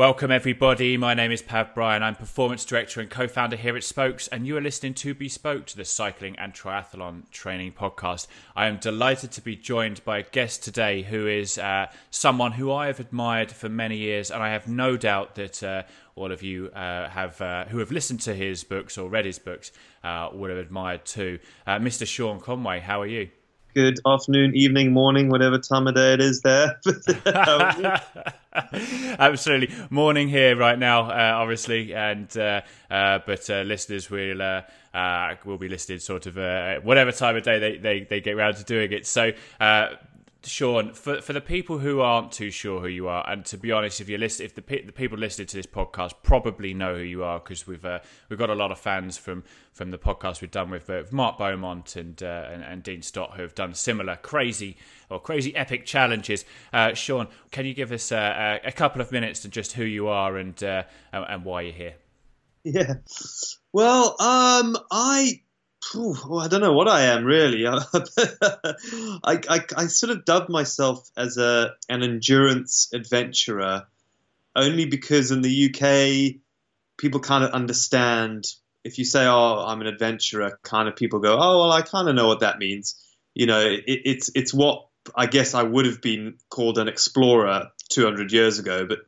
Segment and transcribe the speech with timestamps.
[0.00, 0.96] Welcome, everybody.
[0.96, 2.02] My name is Pav Bryan.
[2.02, 5.66] I'm performance director and co founder here at Spokes, and you are listening to Bespoke
[5.66, 8.26] to the Cycling and Triathlon Training Podcast.
[8.56, 12.72] I am delighted to be joined by a guest today who is uh, someone who
[12.72, 15.62] I have admired for many years, and I have no doubt that.
[15.62, 15.82] Uh,
[16.16, 19.38] all of you uh, have uh, who have listened to his books or read his
[19.38, 19.72] books
[20.04, 21.38] uh, would have admired too.
[21.66, 22.06] Uh, Mr.
[22.06, 23.30] Sean Conway, how are you?
[23.74, 26.80] Good afternoon, evening, morning, whatever time of day it is there.
[29.18, 34.62] Absolutely, morning here right now, uh, obviously, and uh, uh, but uh, listeners will uh,
[34.94, 36.36] uh, will be listed sort of
[36.84, 39.06] whatever time of day they, they, they get around to doing it.
[39.06, 39.32] So
[40.44, 43.72] Sean, for for the people who aren't too sure who you are, and to be
[43.72, 47.02] honest, if you list, if the the people listening to this podcast probably know who
[47.02, 50.40] you are because we've uh, we've got a lot of fans from from the podcast
[50.40, 53.74] we've done with, uh, Mark Beaumont and, uh, and, and Dean Stott who have done
[53.74, 54.76] similar crazy
[55.08, 56.44] or crazy epic challenges.
[56.72, 60.08] Uh, Sean, can you give us uh, a couple of minutes to just who you
[60.08, 61.94] are and uh, and why you're here?
[62.64, 62.94] Yeah,
[63.72, 65.42] well, um, I
[65.94, 67.66] well, oh, I don't know what I am really.
[67.66, 67.80] I,
[69.24, 73.84] I, I, sort of dubbed myself as a an endurance adventurer
[74.54, 76.40] only because in the UK
[76.98, 78.46] people kind of understand
[78.84, 82.08] if you say, "Oh, I'm an adventurer," kind of people go, "Oh, well, I kind
[82.08, 82.96] of know what that means."
[83.34, 87.68] You know, it, it's it's what I guess I would have been called an explorer
[87.90, 88.98] 200 years ago, but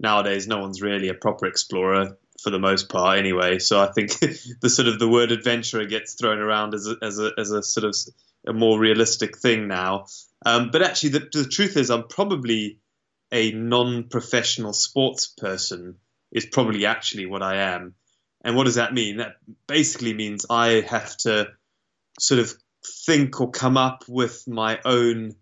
[0.00, 3.58] nowadays no one's really a proper explorer for the most part anyway.
[3.58, 4.18] So I think
[4.60, 7.62] the sort of the word adventurer gets thrown around as a, as a, as a
[7.62, 7.96] sort of
[8.46, 10.06] a more realistic thing now.
[10.46, 12.78] Um, but actually, the, the, truth is, I'm probably
[13.32, 15.96] a non-professional sports person.
[16.30, 17.94] Is probably actually what I am.
[18.44, 19.16] And what does that mean?
[19.16, 19.36] That
[19.66, 21.48] basically means I have to
[22.20, 22.52] sort of
[23.06, 25.34] think or come up with my own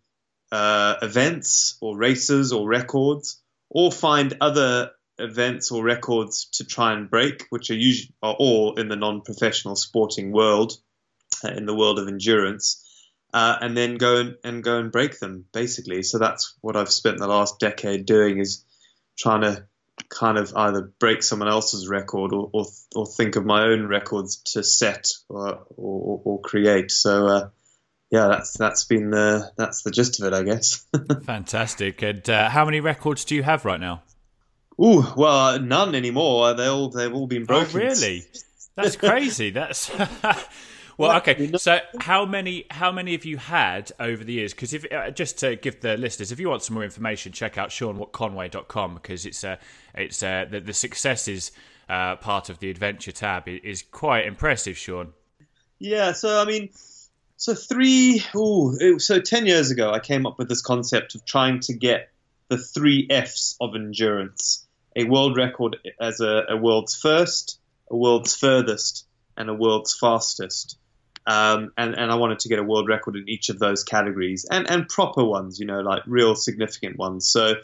[0.53, 7.11] uh, events or races or records, or find other events or records to try and
[7.11, 10.73] break, which are usually are all in the non-professional sporting world,
[11.45, 12.83] uh, in the world of endurance,
[13.33, 16.03] uh, and then go and, and go and break them basically.
[16.03, 18.65] So that's what I've spent the last decade doing is
[19.19, 19.67] trying to
[20.09, 24.37] kind of either break someone else's record or, or, or think of my own records
[24.53, 26.91] to set or, or, or create.
[26.91, 27.49] So uh,
[28.11, 30.87] yeah, that's that's been the that's the gist of it, I guess.
[31.25, 32.03] Fantastic.
[32.03, 34.03] And uh, how many records do you have right now?
[34.81, 36.55] Ooh, well, none anymore.
[36.55, 37.81] They all they've all been oh, broken.
[37.81, 38.25] Oh, really?
[38.75, 39.51] That's crazy.
[39.51, 39.91] That's
[40.99, 41.51] well, okay.
[41.57, 44.53] So, how many how many have you had over the years?
[44.53, 47.57] Because if uh, just to give the listeners, if you want some more information, check
[47.57, 49.57] out SeanConway.com because it's uh,
[49.95, 51.53] it's uh, the, the success is
[51.89, 55.13] uh, part of the adventure tab is quite impressive, Sean.
[55.79, 56.13] Yeah.
[56.13, 56.71] So I mean.
[57.39, 61.61] So three, ooh, so ten years ago, I came up with this concept of trying
[61.61, 62.09] to get
[62.49, 64.66] the three Fs of endurance
[64.97, 70.79] a world record as a, a world's first, a world's furthest, and a world's fastest.
[71.27, 74.47] Um, and, and I wanted to get a world record in each of those categories
[74.51, 77.29] and, and proper ones, you know, like real significant ones.
[77.29, 77.57] So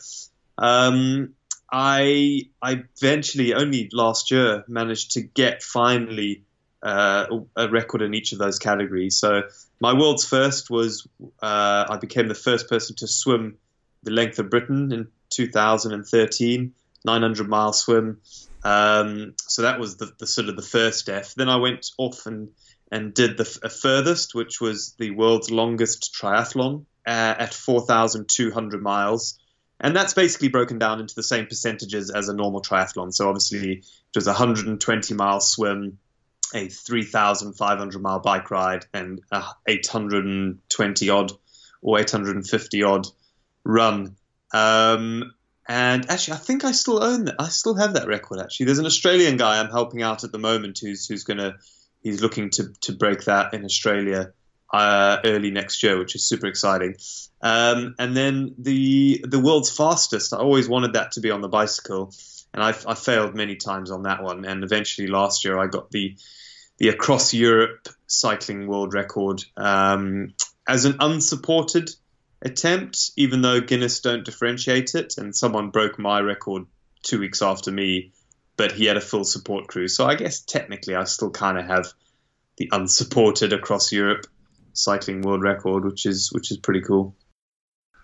[0.59, 1.35] um,
[1.73, 6.43] I I eventually only last year managed to get finally
[6.83, 7.27] uh,
[7.57, 9.17] a record in each of those categories.
[9.17, 9.43] So
[9.81, 11.07] my world's first was
[11.41, 13.57] uh, I became the first person to swim
[14.03, 16.75] the length of Britain in 2013.
[17.05, 18.21] 900 mile swim.
[18.65, 21.35] Um, so that was the, the, sort of the first F.
[21.35, 22.51] Then I went off and
[22.93, 29.39] and did the furthest, which was the world's longest triathlon uh, at 4,200 miles.
[29.81, 33.13] And that's basically broken down into the same percentages as a normal triathlon.
[33.13, 35.99] So obviously, it was a 120 mile swim,
[36.55, 41.33] a 3,500 mile bike ride, and a 820 odd
[41.81, 43.07] or 850 odd
[43.65, 44.17] run.
[44.53, 45.33] Um,
[45.69, 47.37] and actually, I think I still own that.
[47.39, 48.41] I still have that record.
[48.41, 51.57] Actually, there's an Australian guy I'm helping out at the moment who's who's gonna
[52.03, 54.33] he's looking to to break that in Australia
[54.73, 56.97] uh, early next year, which is super exciting.
[57.41, 60.33] Um, and then the the world's fastest.
[60.33, 62.13] I always wanted that to be on the bicycle,
[62.53, 64.45] and I, I failed many times on that one.
[64.45, 66.17] And eventually, last year, I got the
[66.79, 70.35] the across Europe cycling world record um,
[70.67, 71.91] as an unsupported
[72.43, 75.15] attempt, even though Guinness don't differentiate it.
[75.19, 76.65] And someone broke my record
[77.03, 78.13] two weeks after me,
[78.57, 79.89] but he had a full support crew.
[79.89, 81.93] So I guess technically I still kind of have
[82.59, 84.27] the unsupported across Europe
[84.73, 87.15] cycling world record, which is which is pretty cool.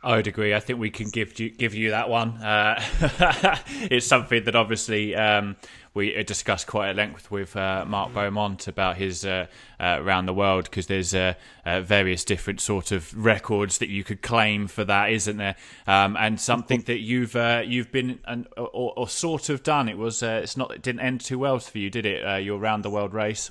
[0.03, 0.55] I would agree.
[0.55, 2.37] I think we can give you give you that one.
[2.37, 2.81] Uh,
[3.91, 5.57] it's something that obviously um,
[5.93, 9.47] we discussed quite at length with uh, Mark Beaumont about his uh,
[9.81, 11.35] uh around the world because there's uh,
[11.67, 15.57] uh, various different sort of records that you could claim for that, isn't there?
[15.89, 17.35] Um, and something that you've
[17.67, 19.89] you've been an, or, or, sort of done.
[19.89, 22.45] It was it's not it didn't end too well for you, did it?
[22.45, 23.51] your round the world race.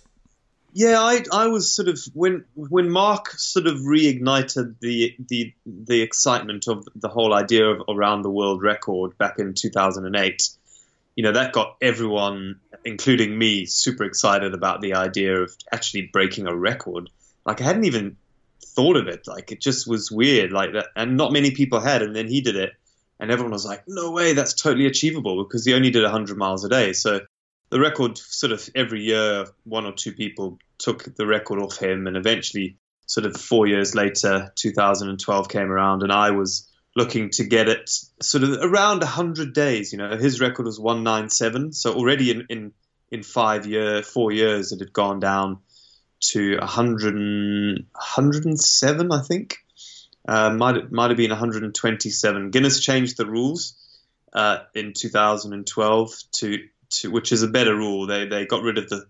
[0.74, 6.02] Yeah, I I was sort of when when Mark sort of reignited the the the
[6.02, 10.50] excitement of the whole idea of around the world record back in 2008.
[11.16, 16.48] You know that got everyone, including me, super excited about the idea of actually breaking
[16.48, 17.10] a record.
[17.46, 18.18] Like I hadn't even
[18.64, 19.28] thought of it.
[19.28, 20.52] Like it just was weird.
[20.52, 22.04] Like that, and not many people had.
[22.04, 22.74] And then he did it,
[23.20, 26.64] and everyone was like, "No way, that's totally achievable," because he only did 100 miles
[26.66, 26.94] a day.
[26.94, 27.22] So
[27.70, 32.08] the record sort of every year one or two people took the record off him
[32.08, 37.44] and eventually sort of four years later 2012 came around and i was looking to
[37.46, 37.90] get it
[38.22, 42.72] sort of around 100 days you know his record was 197 so already in in,
[43.12, 45.60] in five year four years it had gone down
[46.20, 49.58] to 100 107 i think.
[50.28, 53.76] Uh, might might have been 127 guinness changed the rules
[54.34, 58.08] uh, in 2012 to to, which is a better rule.
[58.08, 59.06] They they got rid of the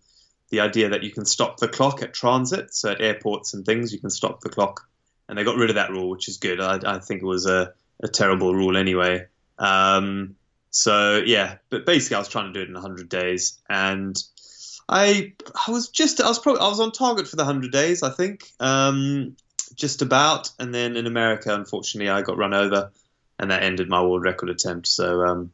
[0.49, 3.91] the idea that you can stop the clock at transit, so at airports and things,
[3.91, 4.87] you can stop the clock,
[5.27, 6.61] and they got rid of that rule, which is good.
[6.61, 9.25] I, I think it was a, a terrible rule anyway.
[9.57, 10.35] Um,
[10.69, 14.21] so yeah, but basically, I was trying to do it in 100 days, and
[14.87, 15.33] I
[15.67, 18.09] I was just I was probably I was on target for the 100 days, I
[18.09, 19.35] think, um,
[19.75, 22.91] just about, and then in America, unfortunately, I got run over,
[23.37, 24.87] and that ended my world record attempt.
[24.87, 25.51] So um,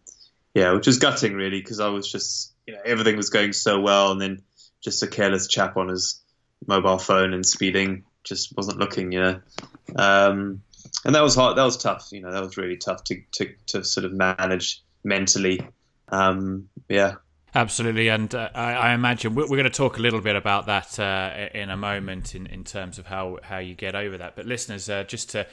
[0.54, 3.80] yeah, which was gutting really because I was just you know everything was going so
[3.80, 4.44] well, and then
[4.84, 6.22] just a careless chap on his
[6.68, 9.42] mobile phone and speeding just wasn't looking, you know.
[9.96, 10.62] Um,
[11.06, 11.58] and that was hard.
[11.58, 12.10] That was tough.
[12.12, 15.62] You know, that was really tough to to, to sort of manage mentally.
[16.10, 17.16] Um, yeah.
[17.56, 20.66] Absolutely, and uh, I, I, imagine we're, we're, going to talk a little bit about
[20.66, 24.36] that uh, in a moment, in, in terms of how, how you get over that.
[24.36, 25.46] But listeners, uh, just to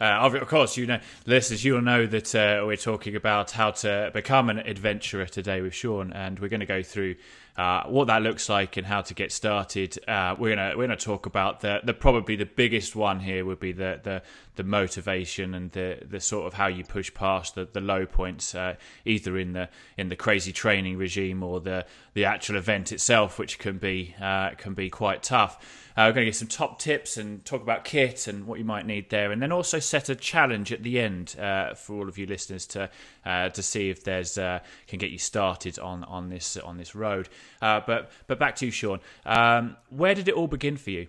[0.00, 4.10] uh, of course, you know, listeners, you'll know that uh, we're talking about how to
[4.14, 7.16] become an adventurer today with Sean, and we're going to go through
[7.58, 9.98] uh, what that looks like and how to get started.
[10.06, 13.58] Uh, we're gonna we're gonna talk about the the probably the biggest one here would
[13.58, 14.22] be the the,
[14.54, 18.54] the motivation and the the sort of how you push past the, the low points,
[18.54, 21.84] uh, either in the in the crazy training regime or the
[22.14, 25.87] the actual event itself, which can be uh, can be quite tough.
[25.98, 28.64] Uh, we're going to get some top tips and talk about kit and what you
[28.64, 32.08] might need there, and then also set a challenge at the end uh, for all
[32.08, 32.88] of you listeners to
[33.26, 36.94] uh, to see if there's uh, can get you started on on this on this
[36.94, 37.28] road.
[37.60, 39.00] Uh, but but back to you, Sean.
[39.26, 41.08] Um, where did it all begin for you?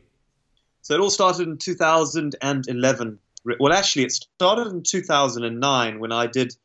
[0.82, 3.20] So it all started in 2011.
[3.60, 6.56] Well, actually, it started in 2009 when I did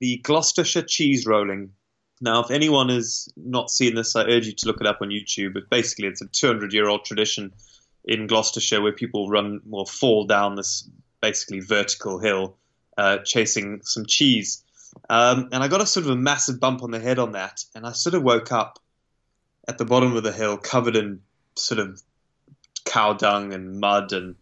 [0.00, 1.72] the Gloucestershire cheese rolling
[2.20, 5.08] now, if anyone has not seen this, I urge you to look it up on
[5.08, 5.54] YouTube.
[5.54, 7.52] But basically, it's a 200 year old tradition
[8.04, 10.88] in Gloucestershire where people run or fall down this
[11.20, 12.56] basically vertical hill
[12.96, 14.62] uh, chasing some cheese.
[15.10, 17.64] Um, and I got a sort of a massive bump on the head on that.
[17.74, 18.78] And I sort of woke up
[19.68, 21.20] at the bottom of the hill covered in
[21.56, 22.00] sort of
[22.86, 24.12] cow dung and mud.
[24.12, 24.36] And,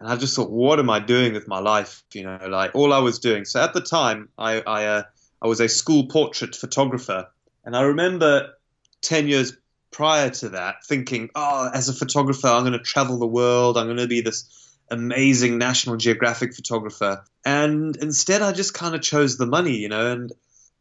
[0.00, 2.02] and I just thought, what am I doing with my life?
[2.14, 3.44] You know, like all I was doing.
[3.44, 5.02] So at the time, I, I uh,
[5.40, 7.28] I was a school portrait photographer.
[7.64, 8.54] And I remember
[9.02, 9.56] 10 years
[9.90, 13.76] prior to that thinking, oh, as a photographer, I'm going to travel the world.
[13.76, 17.24] I'm going to be this amazing National Geographic photographer.
[17.44, 20.32] And instead, I just kind of chose the money, you know, and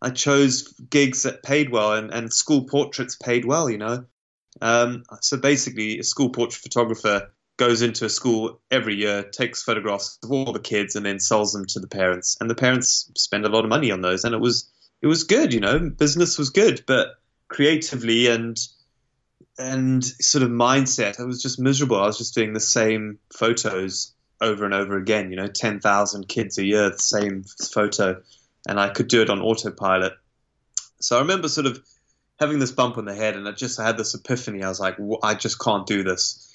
[0.01, 4.05] I chose gigs that paid well and, and school portraits paid well, you know.
[4.61, 10.19] Um, so basically, a school portrait photographer goes into a school every year, takes photographs
[10.23, 12.37] of all the kids, and then sells them to the parents.
[12.39, 14.69] And the parents spend a lot of money on those, and it was
[15.01, 17.07] it was good, you know, business was good, but
[17.47, 18.57] creatively and
[19.59, 21.99] and sort of mindset, I was just miserable.
[21.99, 26.27] I was just doing the same photos over and over again, you know, ten thousand
[26.27, 28.21] kids a year, the same photo,
[28.67, 30.13] and I could do it on autopilot.
[30.99, 31.83] So I remember sort of
[32.39, 34.61] having this bump on the head, and I just I had this epiphany.
[34.63, 36.46] I was like, I just can't do this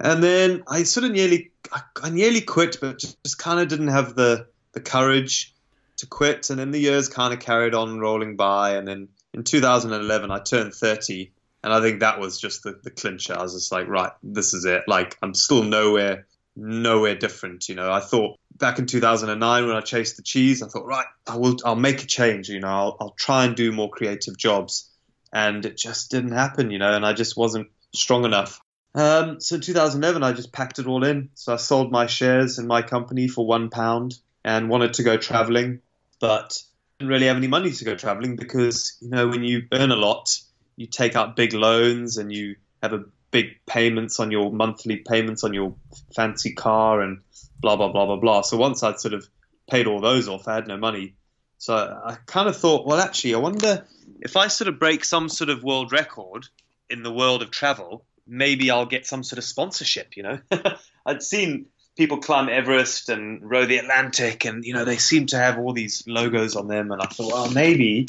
[0.00, 3.88] and then I sort of nearly, I, nearly quit, but just, just kind of didn't
[3.88, 5.54] have the the courage
[5.98, 6.50] to quit.
[6.50, 8.76] And then the years kind of carried on rolling by.
[8.76, 11.30] And then in 2011, I turned 30,
[11.62, 13.36] and I think that was just the, the clincher.
[13.38, 14.84] I was just like, right, this is it.
[14.86, 16.26] Like I'm still nowhere,
[16.56, 17.68] nowhere different.
[17.68, 21.06] You know, I thought back in 2009 when I chased the cheese, I thought, right,
[21.26, 22.48] I will, I'll make a change.
[22.48, 24.90] You know, I'll, I'll try and do more creative jobs,
[25.32, 26.70] and it just didn't happen.
[26.70, 28.60] You know, and I just wasn't strong enough.
[28.94, 31.30] Um, so in 2011, I just packed it all in.
[31.34, 35.16] So I sold my shares in my company for one pound, and wanted to go
[35.16, 35.80] traveling,
[36.20, 36.62] but
[36.98, 39.96] didn't really have any money to go traveling because you know when you earn a
[39.96, 40.38] lot,
[40.76, 45.44] you take out big loans and you have a big payments on your monthly payments
[45.44, 45.74] on your
[46.14, 47.20] fancy car and
[47.60, 48.42] blah blah blah blah blah.
[48.42, 49.28] So once I'd sort of
[49.68, 51.14] paid all those off, I had no money.
[51.58, 53.86] So I kind of thought, well, actually, I wonder
[54.20, 56.48] if I sort of break some sort of world record
[56.88, 60.16] in the world of travel, maybe I'll get some sort of sponsorship.
[60.16, 60.38] You know,
[61.06, 65.36] I'd seen people climb Everest and row the Atlantic, and you know they seem to
[65.36, 68.08] have all these logos on them, and I thought, well, maybe,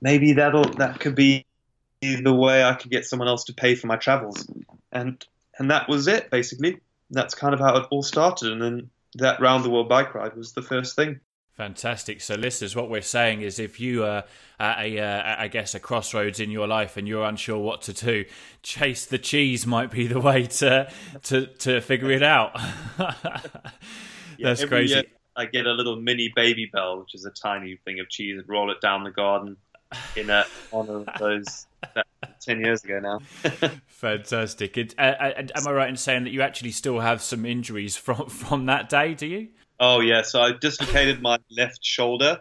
[0.00, 1.44] maybe that'll that could be
[2.00, 4.46] the way I could get someone else to pay for my travels,
[4.92, 5.22] and
[5.58, 6.80] and that was it basically.
[7.10, 10.36] That's kind of how it all started, and then that round the world bike ride
[10.36, 11.20] was the first thing.
[11.58, 12.20] Fantastic.
[12.20, 14.22] So, listeners, what we're saying is if you are
[14.60, 17.92] at a, uh, I guess, a crossroads in your life and you're unsure what to
[17.92, 18.26] do,
[18.62, 20.88] chase the cheese might be the way to
[21.24, 22.56] to, to figure it out.
[24.38, 25.02] That's crazy.
[25.36, 28.70] I get a little mini Babybel, which is a tiny thing of cheese, and roll
[28.70, 29.56] it down the garden
[30.14, 31.66] in a, one of those
[32.40, 33.18] ten years ago now.
[33.88, 34.76] Fantastic.
[34.76, 37.96] And, uh, and, am I right in saying that you actually still have some injuries
[37.96, 39.14] from from that day?
[39.14, 39.48] Do you?
[39.80, 40.22] Oh yeah.
[40.22, 42.40] So I dislocated my left shoulder,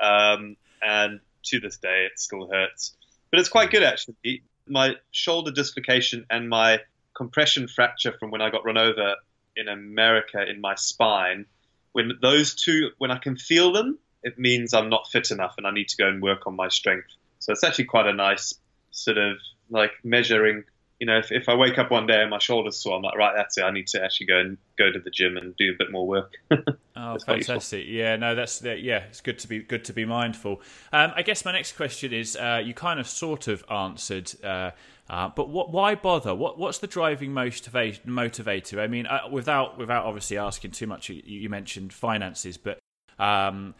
[0.00, 2.96] um, and to this day it still hurts.
[3.30, 4.42] But it's quite good actually.
[4.66, 6.80] My shoulder dislocation and my
[7.14, 9.16] compression fracture from when I got run over
[9.56, 11.46] in America in my spine.
[11.92, 15.66] When those two, when I can feel them, it means I'm not fit enough and
[15.66, 17.08] I need to go and work on my strength.
[17.40, 18.54] So it's actually quite a nice
[18.90, 19.36] sort of
[19.70, 20.64] like measuring.
[21.00, 23.16] You know, if, if I wake up one day and my shoulder's sore, I'm like,
[23.16, 23.62] right, that's it.
[23.62, 26.06] I need to actually go and go to the gym and do a bit more
[26.06, 26.32] work.
[26.96, 27.84] oh, fantastic!
[27.86, 30.60] Yeah, no, that's yeah, it's good to be good to be mindful.
[30.92, 34.32] Um, I guess my next question is, uh, you kind of sort of answered.
[34.42, 34.72] Uh,
[35.10, 36.34] uh, but what, why bother?
[36.34, 38.78] What, what's the driving motiva- motivator?
[38.78, 42.78] I mean, uh, without without obviously asking too much, you, you mentioned finances, but
[43.18, 43.74] um,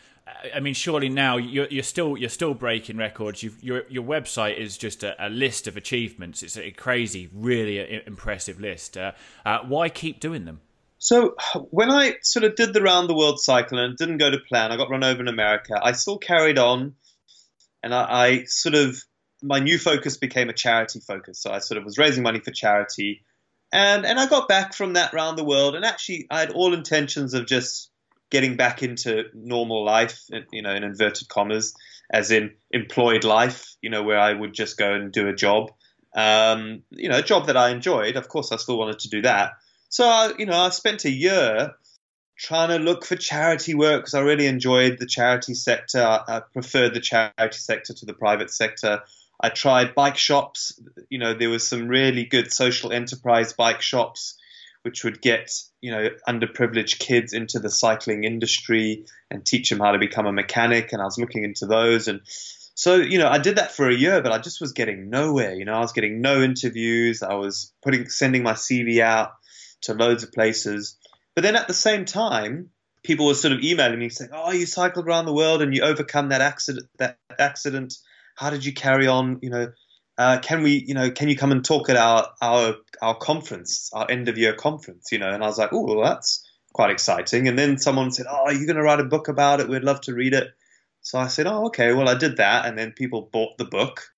[0.55, 3.43] I mean, surely now you're, you're, still you're still breaking records.
[3.43, 6.43] You've, your your website is just a, a, list of achievements.
[6.43, 8.97] It's a crazy, really impressive list.
[8.97, 9.13] Uh,
[9.45, 10.61] uh, why keep doing them?
[10.99, 11.37] So
[11.71, 14.73] when I sort of did the round the world cycle and didn't go to plan,
[14.73, 15.79] I got run over in America.
[15.81, 16.95] I still carried on,
[17.83, 19.03] and I, I sort of
[19.43, 21.41] my new focus became a charity focus.
[21.41, 23.25] So I sort of was raising money for charity,
[23.73, 26.75] and and I got back from that round the world, and actually I had all
[26.75, 27.91] intentions of just
[28.31, 31.75] getting back into normal life, you know, in inverted commas,
[32.11, 35.71] as in employed life, you know, where I would just go and do a job,
[36.17, 38.17] um, you know, a job that I enjoyed.
[38.17, 39.53] Of course, I still wanted to do that.
[39.89, 41.75] So, I, you know, I spent a year
[42.37, 46.03] trying to look for charity work because I really enjoyed the charity sector.
[46.03, 49.03] I preferred the charity sector to the private sector.
[49.41, 50.79] I tried bike shops.
[51.11, 54.39] You know, there was some really good social enterprise bike shops
[54.83, 59.93] which would get you know underprivileged kids into the cycling industry and teach them how
[59.93, 60.93] to become a mechanic.
[60.93, 63.95] And I was looking into those, and so you know I did that for a
[63.95, 65.55] year, but I just was getting nowhere.
[65.55, 67.23] You know, I was getting no interviews.
[67.23, 69.33] I was putting sending my CV out
[69.83, 70.97] to loads of places,
[71.35, 72.71] but then at the same time.
[73.05, 75.83] People were sort of emailing me saying, "Oh, you cycled around the world and you
[75.83, 76.89] overcome that accident.
[76.99, 77.95] That accident.
[78.35, 79.39] How did you carry on?
[79.41, 79.69] You know,
[80.19, 83.91] uh, can we, you know, can you come and talk at our our our conference,
[83.93, 85.33] our end of year conference, you know?
[85.33, 86.45] And I was like, oh, well, that's
[86.75, 87.49] quite exciting.
[87.49, 89.69] And then someone said, oh, are you going to write a book about it?
[89.69, 90.49] We'd love to read it.
[91.03, 91.93] So I said, oh, okay.
[91.93, 94.09] Well, I did that, and then people bought the book,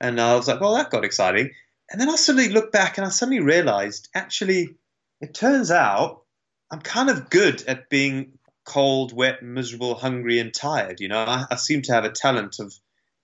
[0.00, 1.50] and I was like, well, that got exciting.
[1.90, 4.76] And then I suddenly looked back, and I suddenly realized, actually,
[5.20, 6.22] it turns out
[6.70, 11.00] I'm kind of good at being cold, wet, miserable, hungry, and tired.
[11.00, 12.72] You know, I, I seem to have a talent of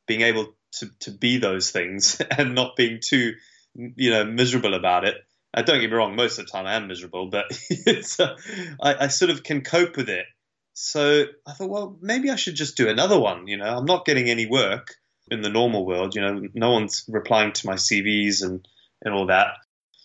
[0.06, 3.34] being able to, to be those things and not being too,
[3.74, 5.16] you know, miserable about it.
[5.54, 8.36] Uh, don't get me wrong, most of the time I am miserable, but it's, uh,
[8.80, 10.26] I, I sort of can cope with it.
[10.74, 13.46] So I thought, well, maybe I should just do another one.
[13.46, 14.94] You know, I'm not getting any work
[15.30, 16.14] in the normal world.
[16.14, 18.66] You know, no one's replying to my CVs and,
[19.02, 19.54] and all that.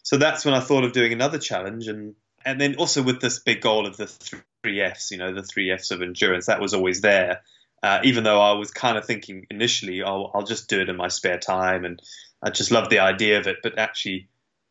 [0.03, 1.87] So that's when I thought of doing another challenge.
[1.87, 2.15] And,
[2.45, 5.71] and then also with this big goal of the three Fs, you know, the three
[5.71, 7.41] Fs of endurance, that was always there.
[7.83, 10.97] Uh, even though I was kind of thinking initially, I'll, I'll just do it in
[10.97, 12.01] my spare time, and
[12.41, 13.57] I just loved the idea of it.
[13.63, 14.29] But actually,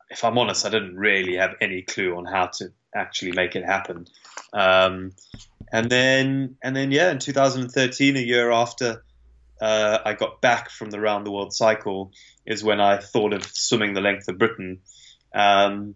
[0.09, 3.65] if I'm honest, I didn't really have any clue on how to actually make it
[3.65, 4.07] happen.
[4.53, 5.11] Um,
[5.71, 9.03] and then, and then, yeah, in 2013, a year after
[9.61, 12.11] uh, I got back from the round the world cycle,
[12.45, 14.79] is when I thought of swimming the length of Britain,
[15.33, 15.95] um,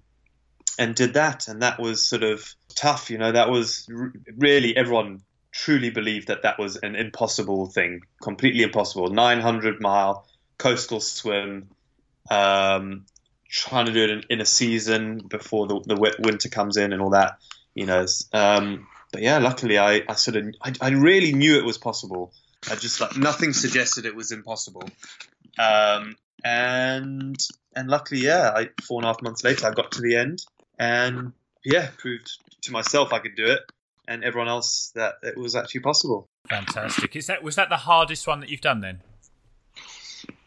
[0.77, 1.47] and did that.
[1.47, 3.31] And that was sort of tough, you know.
[3.31, 5.21] That was r- really everyone
[5.55, 9.07] truly believed that that was an impossible thing, completely impossible.
[9.07, 11.69] 900 mile coastal swim,
[12.29, 13.05] um,
[13.49, 17.01] trying to do it in, in, a season before the, the winter comes in and
[17.01, 17.37] all that.
[17.73, 21.63] You know, um, but yeah, luckily I, I sort of I, I really knew it
[21.63, 22.33] was possible.
[22.69, 24.89] I just like nothing suggested it was impossible.
[25.57, 27.37] Um, and
[27.75, 30.45] and luckily, yeah, I, four and a half months later, I got to the end,
[30.77, 31.31] and
[31.63, 32.29] yeah, proved
[32.63, 33.59] to myself I could do it,
[34.07, 36.27] and everyone else that it was actually possible.
[36.49, 37.15] Fantastic.
[37.15, 39.01] Is that was that the hardest one that you've done then?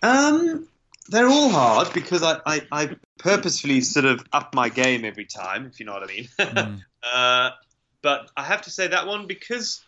[0.03, 0.69] Um,
[1.09, 5.67] they're all hard because I, I, I purposefully sort of up my game every time,
[5.67, 6.29] if you know what I mean.
[6.39, 6.81] Mm.
[7.03, 7.51] uh,
[8.03, 9.85] but I have to say that one because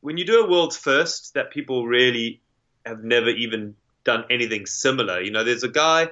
[0.00, 2.40] when you do a world's first that people really
[2.84, 3.74] have never even
[4.06, 5.20] done anything similar.
[5.20, 6.08] You know, there's a guy,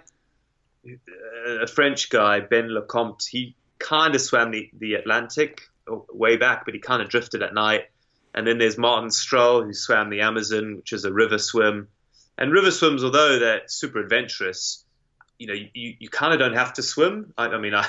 [1.46, 3.26] a French guy, Ben Lecomte.
[3.26, 7.54] He kind of swam the, the Atlantic way back, but he kind of drifted at
[7.54, 7.84] night.
[8.34, 11.88] And then there's Martin Strel, who swam the Amazon, which is a river swim.
[12.36, 14.84] And river swims, although they're super adventurous,
[15.38, 17.32] you know, you, you kind of don't have to swim.
[17.38, 17.86] I, I mean, I,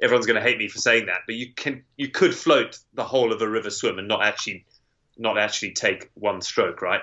[0.00, 3.04] everyone's going to hate me for saying that, but you can you could float the
[3.04, 4.66] whole of a river swim and not actually
[5.16, 7.00] not actually take one stroke, right?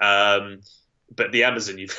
[0.00, 0.60] Um,
[1.14, 1.96] but the Amazon, you've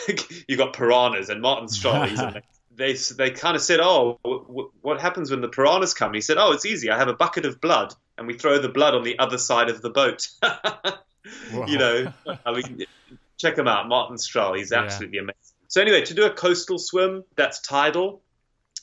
[0.47, 2.41] you got piranhas and Martin Strel.
[2.77, 6.21] they they kind of said, "Oh, w- what happens when the piranhas come?" And he
[6.21, 6.89] said, "Oh, it's easy.
[6.89, 9.69] I have a bucket of blood, and we throw the blood on the other side
[9.69, 10.29] of the boat."
[11.67, 14.57] you know, uh, I mean, uh, check him out, Martin Strel.
[14.57, 15.23] He's absolutely yeah.
[15.23, 15.39] amazing.
[15.67, 18.21] So anyway, to do a coastal swim, that's tidal.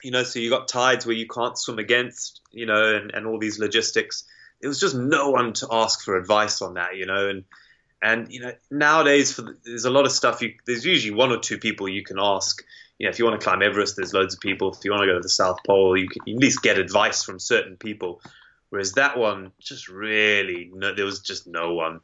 [0.03, 2.41] You know, so you got tides where you can't swim against.
[2.51, 4.25] You know, and, and all these logistics.
[4.61, 6.97] It was just no one to ask for advice on that.
[6.97, 7.45] You know, and
[8.03, 10.43] and you know nowadays the, there's a lot of stuff.
[10.43, 12.63] You, there's usually one or two people you can ask.
[13.03, 14.73] You know, if you want to climb Everest, there's loads of people.
[14.73, 17.25] If you want to go to the South Pole, you can at least get advice
[17.25, 18.23] from certain people.
[18.71, 21.99] Whereas that one, just really, no, there was just no one.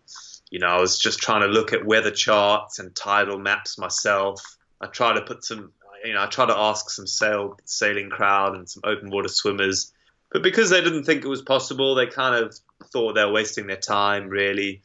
[0.50, 4.42] You know, I was just trying to look at weather charts and tidal maps myself.
[4.80, 5.70] I try to put some,
[6.04, 9.92] you know, I try to ask some sail sailing crowd and some open water swimmers.
[10.32, 12.56] But because they didn't think it was possible, they kind of
[12.92, 14.82] thought they were wasting their time, really.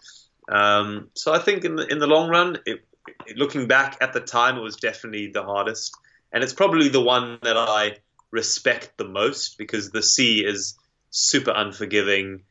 [0.48, 2.86] Um, so I think in the in the long run, it,
[3.36, 5.96] looking back at the time, it was definitely the hardest,
[6.32, 7.98] and it's probably the one that I
[8.32, 10.78] respect the most because the sea is
[11.12, 12.44] super unforgiving,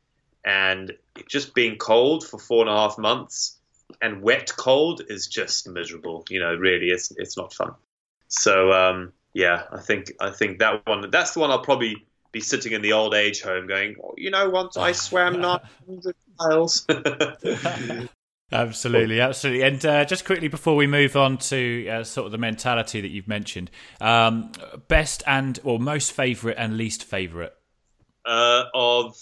[0.45, 0.93] and
[1.29, 3.59] just being cold for four and a half months
[4.01, 6.25] and wet cold is just miserable.
[6.31, 7.75] You know, really, it's it's not fun.
[8.29, 12.41] So um, yeah, I think I think that one that's the one I'll probably be
[12.41, 16.87] sitting in the old age home going, oh, you know, once I swam 900 miles.
[18.53, 19.63] absolutely, absolutely.
[19.63, 23.11] And uh, just quickly before we move on to uh, sort of the mentality that
[23.11, 24.53] you've mentioned, um,
[24.89, 27.53] best and or most favourite and least favourite
[28.25, 29.17] uh, of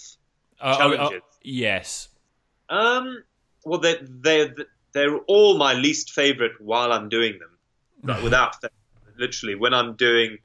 [0.61, 1.23] uh, challenges.
[1.43, 2.09] yes.
[2.69, 3.25] Um.
[3.65, 4.51] Well, they they
[4.93, 7.59] they're all my least favourite while I'm doing them.
[8.03, 8.57] But without
[9.19, 10.39] literally, when I'm doing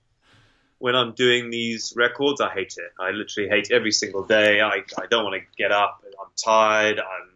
[0.80, 2.92] when I'm doing these records, I hate it.
[3.00, 4.62] I literally hate every single day.
[4.62, 6.04] I, I don't want to get up.
[6.06, 7.00] I'm tired.
[7.00, 7.30] I'm,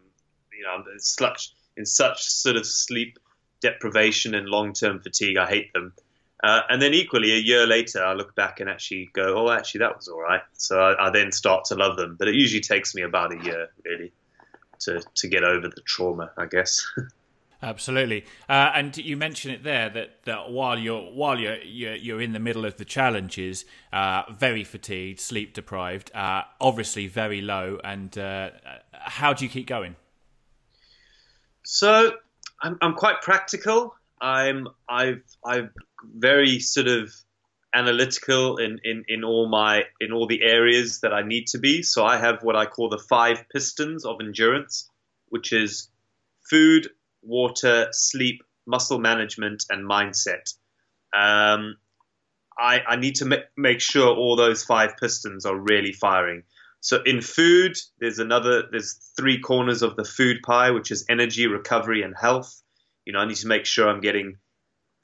[0.60, 3.18] you know, in such, in such sort of sleep
[3.60, 5.36] deprivation and long term fatigue.
[5.36, 5.92] I hate them.
[6.42, 9.80] Uh, and then equally, a year later, I look back and actually go, oh, actually,
[9.80, 10.42] that was all right.
[10.54, 12.16] So I, I then start to love them.
[12.18, 14.12] But it usually takes me about a year, really,
[14.80, 16.86] to, to get over the trauma, I guess.
[17.62, 22.20] Absolutely, uh, and you mentioned it there that, that while you're while you're, you're, you're
[22.22, 27.78] in the middle of the challenges, uh, very fatigued, sleep deprived, uh, obviously very low.
[27.84, 28.52] And uh,
[28.92, 29.96] how do you keep going?
[31.72, 32.10] So
[32.60, 33.94] I'm, I'm quite practical.
[34.20, 35.70] I'm I've I've
[36.02, 37.14] very sort of
[37.72, 41.84] analytical in, in, in all my in all the areas that I need to be.
[41.84, 44.90] So I have what I call the five pistons of endurance,
[45.28, 45.88] which is
[46.50, 46.90] food,
[47.22, 50.52] water, sleep, muscle management, and mindset.
[51.14, 51.76] Um,
[52.58, 56.42] I, I, need to ma- make sure all those five pistons are really firing.
[56.80, 61.46] So in food, there's another, there's three corners of the food pie, which is energy,
[61.46, 62.62] recovery, and health.
[63.04, 64.36] You know, I need to make sure I'm getting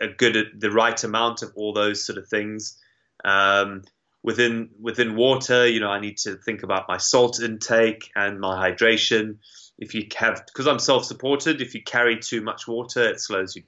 [0.01, 2.79] a good, the right amount of all those sort of things.
[3.25, 3.83] Um,
[4.23, 8.71] within within water, you know, I need to think about my salt intake and my
[8.71, 9.39] hydration
[9.79, 13.63] if you have because I'm self-supported, if you carry too much water, it slows you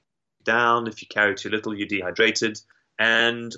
[0.45, 0.87] down.
[0.87, 2.59] If you carry too little, you're dehydrated.
[2.99, 3.55] And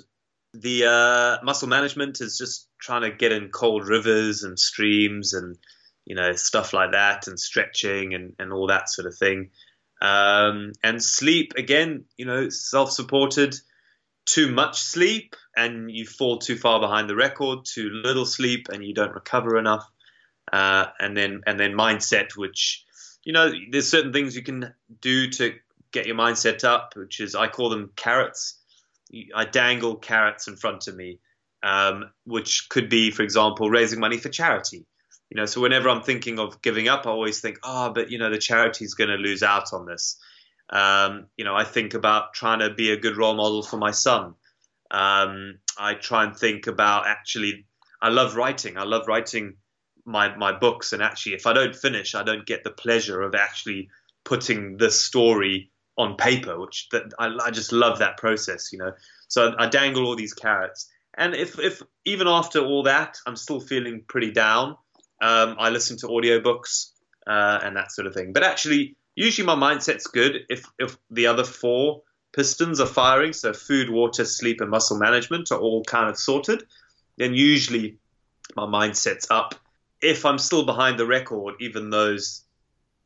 [0.53, 5.57] the uh, muscle management is just trying to get in cold rivers and streams and
[6.05, 9.51] you know stuff like that and stretching and, and all that sort of thing.
[10.01, 13.55] Um, and sleep again, you know, self-supported.
[14.25, 17.65] Too much sleep and you fall too far behind the record.
[17.65, 19.85] Too little sleep and you don't recover enough
[20.51, 22.85] uh, and then and then mindset, which
[23.23, 25.53] you know there's certain things you can do to
[25.91, 28.57] get your mindset up, which is I call them carrots.
[29.35, 31.19] I dangle carrots in front of me,
[31.63, 34.85] um, which could be, for example, raising money for charity.
[35.29, 38.17] You know, so whenever I'm thinking of giving up, I always think, oh, but you
[38.17, 40.17] know, the charity's going to lose out on this.
[40.69, 43.91] Um, you know, I think about trying to be a good role model for my
[43.91, 44.35] son.
[44.89, 47.65] Um, I try and think about actually,
[48.01, 48.77] I love writing.
[48.77, 49.55] I love writing
[50.05, 53.35] my my books, and actually, if I don't finish, I don't get the pleasure of
[53.35, 53.89] actually
[54.23, 55.71] putting the story
[56.01, 58.71] on paper, which that I, I just love that process.
[58.71, 58.91] You know,
[59.27, 63.35] so I, I dangle all these carrots, and if if even after all that, I'm
[63.35, 64.75] still feeling pretty down.
[65.21, 66.91] Um, I listen to audiobooks
[67.27, 68.33] uh, and that sort of thing.
[68.33, 72.01] But actually, usually my mindset's good if if the other four
[72.33, 76.63] pistons are firing, so food, water, sleep, and muscle management are all kind of sorted,
[77.17, 77.97] then usually
[78.55, 79.55] my mindset's up.
[80.01, 82.43] If I'm still behind the record, even those,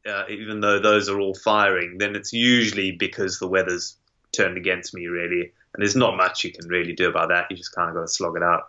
[0.05, 3.97] uh, even though those are all firing, then it's usually because the weather's
[4.31, 5.51] turned against me, really.
[5.73, 7.47] And there's not much you can really do about that.
[7.49, 8.63] You just kind of got to slog it out.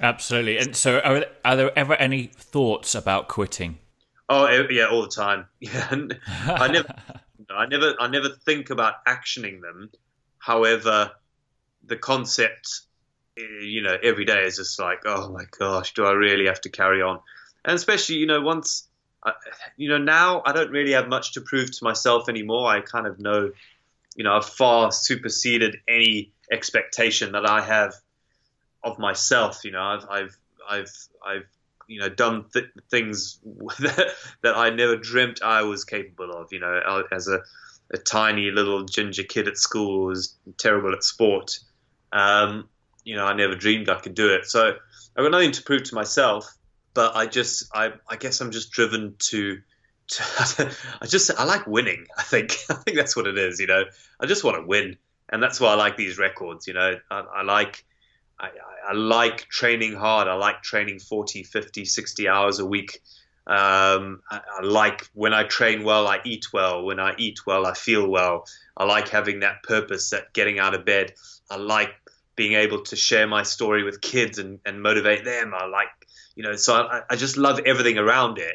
[0.00, 0.58] Absolutely.
[0.58, 3.78] And so, are, are there ever any thoughts about quitting?
[4.28, 5.46] Oh yeah, all the time.
[5.60, 6.94] Yeah, I never,
[7.50, 9.90] I never, I never think about actioning them.
[10.38, 11.12] However,
[11.84, 12.82] the concept,
[13.38, 16.60] eh, you know, every day is just like, oh my gosh, do I really have
[16.62, 17.20] to carry on?
[17.64, 18.88] And especially, you know, once,
[19.76, 22.68] you know, now I don't really have much to prove to myself anymore.
[22.68, 23.50] I kind of know,
[24.14, 27.94] you know, I've far superseded any expectation that I have
[28.82, 29.64] of myself.
[29.64, 30.36] You know, I've, I've,
[30.68, 30.92] I've,
[31.26, 31.46] I've
[31.88, 33.38] you know done th- things
[33.78, 34.12] that,
[34.42, 36.52] that I never dreamt I was capable of.
[36.52, 37.40] You know, as a,
[37.92, 41.58] a tiny little ginger kid at school was terrible at sport.
[42.12, 42.68] Um,
[43.04, 44.46] you know, I never dreamed I could do it.
[44.46, 44.74] So
[45.16, 46.52] I've got nothing to prove to myself,
[46.96, 49.60] but I just, I, I guess I'm just driven to,
[50.08, 52.06] to I just, I like winning.
[52.18, 53.60] I think, I think that's what it is.
[53.60, 53.84] You know,
[54.18, 54.96] I just want to win,
[55.28, 56.66] and that's why I like these records.
[56.66, 57.84] You know, I, I like
[58.38, 58.50] I,
[58.88, 60.26] I, like training hard.
[60.26, 63.02] I like training 40, 50, 60 hours a week.
[63.46, 66.84] Um, I, I, like when I train well, I eat well.
[66.84, 68.46] When I eat well, I feel well.
[68.76, 71.14] I like having that purpose, that getting out of bed.
[71.50, 71.94] I like
[72.36, 75.52] being able to share my story with kids and, and motivate them.
[75.54, 75.88] I like,
[76.36, 78.54] you know, so I, I just love everything around it.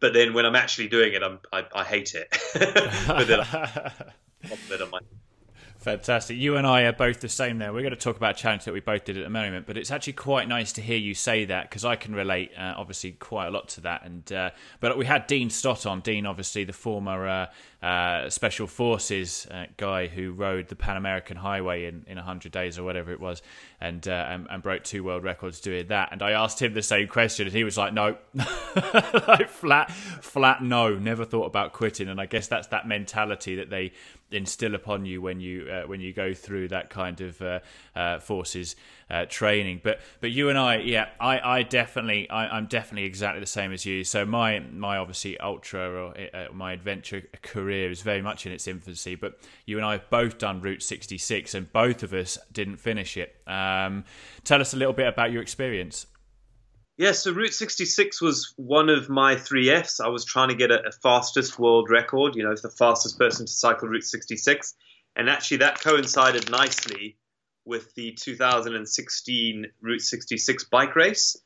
[0.00, 2.28] But then when I'm actually doing it, I'm, I, I hate it.
[3.06, 3.92] but then I,
[4.44, 4.58] I'm
[5.80, 6.36] Fantastic.
[6.36, 7.72] You and I are both the same there.
[7.72, 9.78] We're going to talk about a challenge that we both did at the moment, but
[9.78, 13.12] it's actually quite nice to hear you say that because I can relate, uh, obviously,
[13.12, 14.04] quite a lot to that.
[14.04, 14.50] And uh,
[14.80, 16.00] but we had Dean Stott on.
[16.00, 17.46] Dean, obviously, the former uh,
[17.82, 22.78] uh, special forces uh, guy who rode the Pan American Highway in, in 100 days
[22.78, 23.40] or whatever it was
[23.80, 26.10] and, uh, and, and broke two world records doing that.
[26.12, 30.62] And I asked him the same question and he was like, no, like flat, flat
[30.62, 32.08] no, never thought about quitting.
[32.08, 33.92] And I guess that's that mentality that they
[34.30, 37.60] instill upon you when you uh, when you go through that kind of uh,
[37.96, 38.76] uh, forces
[39.10, 39.80] uh, training.
[39.82, 43.72] But but you and I, yeah, I, I definitely I, am definitely exactly the same
[43.72, 44.04] as you.
[44.04, 48.66] So my my obviously ultra or uh, my adventure career is very much in its
[48.66, 49.14] infancy.
[49.14, 53.16] But you and I have both done Route 66, and both of us didn't finish
[53.16, 53.36] it.
[53.46, 54.04] Um,
[54.44, 56.06] tell us a little bit about your experience.
[56.96, 60.00] Yeah, so Route 66 was one of my three Fs.
[60.00, 63.46] I was trying to get a, a fastest world record, you know, the fastest person
[63.46, 64.74] to cycle Route 66.
[65.16, 67.16] And actually, that coincided nicely
[67.64, 71.36] with the 2016 Route 66 bike race,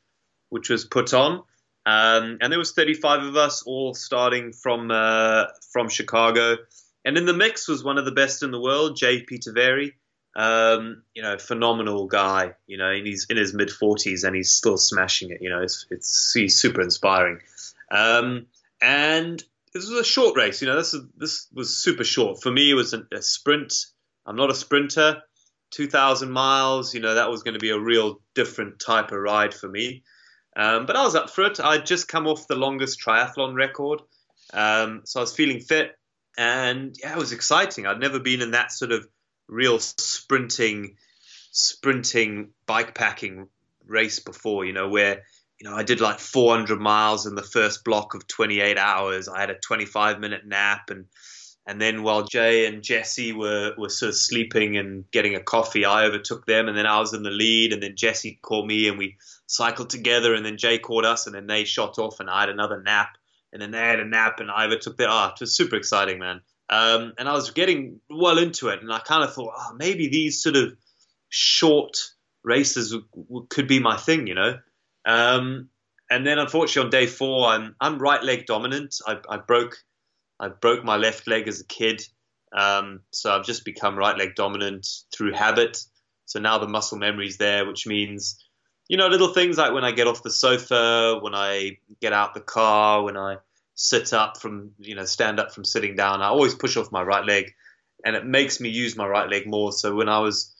[0.49, 1.43] which was put on.
[1.85, 6.57] Um, and there was 35 of us all starting from uh, from Chicago,
[7.03, 9.25] and in the mix was one of the best in the world, J.P.
[9.25, 9.91] Peter
[10.35, 12.53] Um, you know, phenomenal guy.
[12.65, 15.41] You know, and he's in his mid 40s and he's still smashing it.
[15.41, 17.39] You know, it's it's he's super inspiring.
[17.91, 18.47] Um,
[18.81, 19.41] and
[19.73, 20.61] this was a short race.
[20.61, 22.71] You know, this this was super short for me.
[22.71, 23.73] It was a, a sprint.
[24.25, 25.21] I'm not a sprinter.
[25.71, 29.53] 2,000 miles, you know, that was going to be a real different type of ride
[29.53, 30.03] for me.
[30.55, 31.59] Um, but I was up for it.
[31.59, 34.01] I'd just come off the longest triathlon record.
[34.53, 35.97] Um, so I was feeling fit.
[36.37, 37.85] And yeah, it was exciting.
[37.85, 39.07] I'd never been in that sort of
[39.47, 40.95] real sprinting,
[41.51, 43.47] sprinting bike packing
[43.85, 45.23] race before, you know, where,
[45.59, 49.27] you know, I did like 400 miles in the first block of 28 hours.
[49.27, 51.05] I had a 25 minute nap and
[51.67, 55.83] and then while Jay and Jesse were, were sort of sleeping and getting a coffee,
[55.83, 56.67] I overtook them.
[56.67, 57.73] And then I was in the lead.
[57.73, 60.35] And then Jesse called me and we cycled together.
[60.35, 61.25] And then Jay caught us.
[61.25, 63.17] And then they shot off and I had another nap.
[63.51, 65.09] And then they had a nap and I overtook their.
[65.09, 66.41] Oh, it was super exciting, man.
[66.69, 68.81] Um, and I was getting well into it.
[68.83, 70.73] And I kind of thought, oh, maybe these sort of
[71.29, 71.97] short
[72.43, 74.59] races w- w- could be my thing, you know?
[75.03, 75.69] Um,
[76.11, 78.97] and then unfortunately on day four, I'm, I'm right leg dominant.
[79.07, 79.77] I, I broke
[80.39, 82.01] I broke my left leg as a kid,
[82.55, 85.77] um, so I've just become right leg dominant through habit.
[86.25, 88.43] So now the muscle memory is there, which means
[88.87, 92.33] you know, little things like when I get off the sofa, when I get out
[92.33, 93.37] the car, when I
[93.73, 97.01] sit up from, you know, stand up from sitting down, I always push off my
[97.01, 97.53] right leg,
[98.05, 99.71] and it makes me use my right leg more.
[99.71, 100.53] So when I was,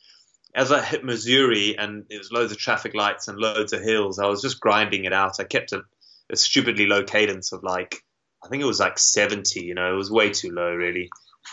[0.56, 4.18] as I hit Missouri and there was loads of traffic lights and loads of hills,
[4.18, 5.40] I was just grinding it out.
[5.40, 5.84] I kept a,
[6.32, 8.04] a stupidly low cadence of like,
[8.46, 11.10] I think it was like 70, you know, it was way too low really.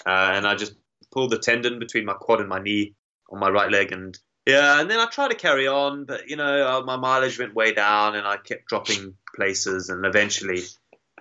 [0.07, 0.75] Uh, and I just
[1.11, 2.95] pulled the tendon between my quad and my knee
[3.31, 6.37] on my right leg and yeah, and then I tried to carry on, but you
[6.37, 10.63] know, uh, my mileage went way down, and I kept dropping places, and eventually,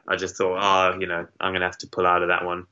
[0.07, 2.65] I just thought, oh, you know, I'm gonna have to pull out of that one.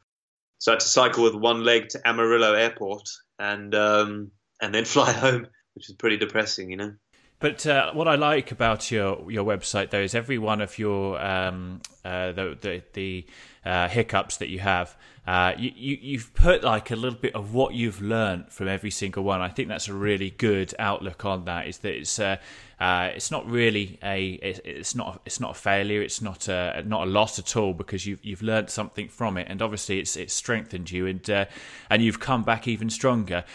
[0.57, 3.07] So I had to cycle with one leg to Amarillo Airport,
[3.37, 6.93] and um, and then fly home, which was pretty depressing, you know.
[7.39, 11.19] But uh, what I like about your your website though is every one of your
[11.21, 13.25] um, uh, the the, the
[13.65, 15.71] uh, hiccups that you have, uh, you,
[16.01, 19.41] you have put like a little bit of what you've learned from every single one.
[19.41, 21.67] I think that's a really good outlook on that.
[21.67, 22.37] Is that it's uh,
[22.77, 26.01] uh, it's not really a it's not it's not a failure.
[26.01, 29.47] It's not a not a loss at all because you've you've learned something from it,
[29.49, 31.47] and obviously it's it's strengthened you and
[31.89, 33.45] and you've come back even stronger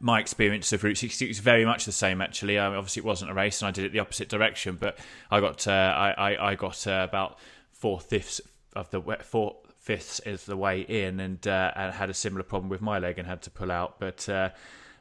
[0.00, 2.20] my experience of Route 66 is very much the same.
[2.20, 4.76] Actually, um, obviously it wasn't a race, and I did it the opposite direction.
[4.78, 4.98] But
[5.30, 7.38] I got uh, I, I, I got uh, about
[7.72, 8.40] four fifths
[8.74, 12.68] of the four fifths is the way in, and uh, and had a similar problem
[12.68, 13.98] with my leg and had to pull out.
[13.98, 14.50] But uh,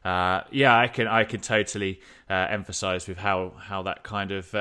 [0.05, 4.55] uh, yeah, I can I can totally uh, emphasise with how how that kind of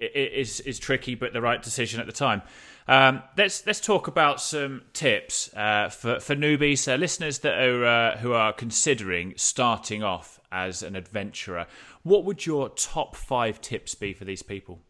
[0.00, 2.42] is is tricky, but the right decision at the time.
[2.90, 7.84] Um, let's let's talk about some tips uh, for for newbies, uh, listeners that are
[7.86, 11.68] uh, who are considering starting off as an adventurer.
[12.02, 14.80] What would your top five tips be for these people?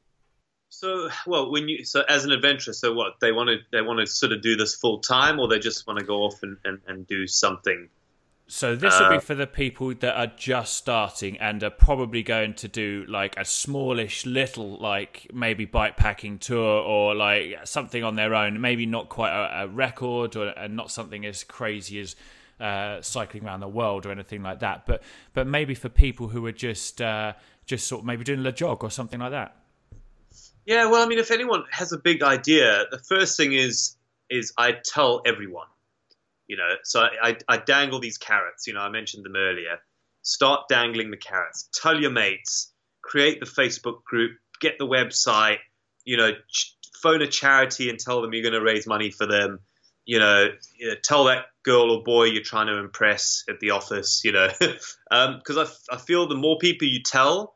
[0.70, 4.00] So, well, when you so as an adventurer, so what they want to they want
[4.00, 6.56] to sort of do this full time, or they just want to go off and,
[6.64, 7.90] and, and do something
[8.50, 12.24] so this will uh, be for the people that are just starting and are probably
[12.24, 18.02] going to do like a smallish little like maybe bike packing tour or like something
[18.02, 18.60] on their own.
[18.60, 22.16] Maybe not quite a, a record or and not something as crazy as
[22.58, 24.84] uh, cycling around the world or anything like that.
[24.84, 27.34] But but maybe for people who are just uh,
[27.66, 29.54] just sort of maybe doing a jog or something like that.
[30.66, 33.96] Yeah, well, I mean, if anyone has a big idea, the first thing is
[34.28, 35.68] is I tell everyone
[36.50, 38.66] you know, so I, I, dangle these carrots.
[38.66, 39.78] You know, I mentioned them earlier.
[40.22, 41.68] Start dangling the carrots.
[41.72, 42.72] Tell your mates.
[43.02, 44.32] Create the Facebook group.
[44.60, 45.58] Get the website.
[46.04, 49.26] You know, ch- phone a charity and tell them you're going to raise money for
[49.26, 49.60] them.
[50.04, 53.70] You know, you know, tell that girl or boy you're trying to impress at the
[53.70, 54.22] office.
[54.24, 57.54] You know, because um, I, f- I feel the more people you tell,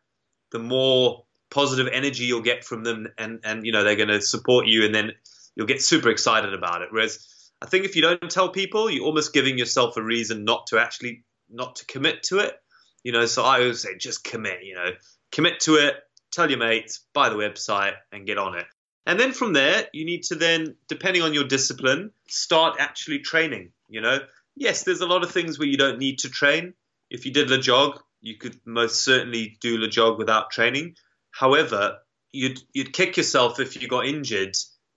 [0.53, 4.23] the more positive energy you'll get from them, and and you know they're going to
[4.23, 5.15] support you, and then
[5.57, 6.91] you'll get super excited about it.
[6.93, 7.27] Whereas
[7.65, 10.79] I think if you don't tell people, you're almost giving yourself a reason not to
[10.79, 12.55] actually not to commit to it.
[13.03, 14.65] You know, so I always say just commit.
[14.65, 14.91] You know,
[15.33, 15.95] commit to it.
[16.31, 18.67] Tell your mates, buy the website, and get on it.
[19.07, 23.73] And then from there, you need to then, depending on your discipline, start actually training.
[23.89, 24.19] You know,
[24.55, 26.75] yes, there's a lot of things where you don't need to train.
[27.09, 30.97] If you did a jog, you could most certainly do a jog without training.
[31.31, 32.01] However,
[32.31, 34.55] you'd you'd kick yourself if you got injured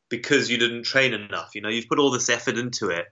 [0.09, 1.55] because you didn't train enough.
[1.55, 3.05] You know, you've put all this effort into it,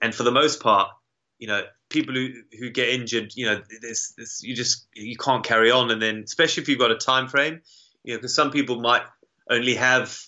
[0.00, 0.90] and for the most part,
[1.38, 5.44] you know, people who, who get injured, you know, this, this you just you can't
[5.44, 7.60] carry on, and then especially if you've got a time frame,
[8.04, 9.02] you know, because some people might
[9.50, 10.18] only have,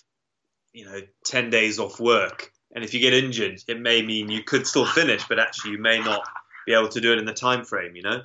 [0.73, 4.43] you know, ten days off work, and if you get injured, it may mean you
[4.43, 6.21] could still finish, but actually you may not
[6.65, 7.95] be able to do it in the time frame.
[7.95, 8.21] You know.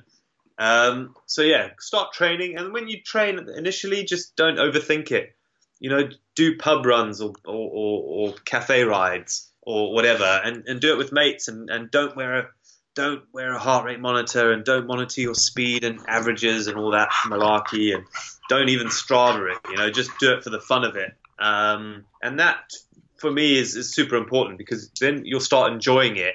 [0.59, 5.36] Um, so yeah, start training, and when you train initially, just don't overthink it
[5.79, 10.79] you know, do pub runs or, or, or, or cafe rides or whatever, and, and
[10.79, 12.47] do it with mates, and, and don't wear a
[12.95, 16.91] don't wear a heart rate monitor, and don't monitor your speed and averages and all
[16.91, 18.03] that malarkey, and
[18.49, 19.59] don't even Strava it.
[19.69, 21.13] You know, just do it for the fun of it.
[21.37, 22.73] Um, and that
[23.17, 26.33] for me is, is super important because then you'll start enjoying it,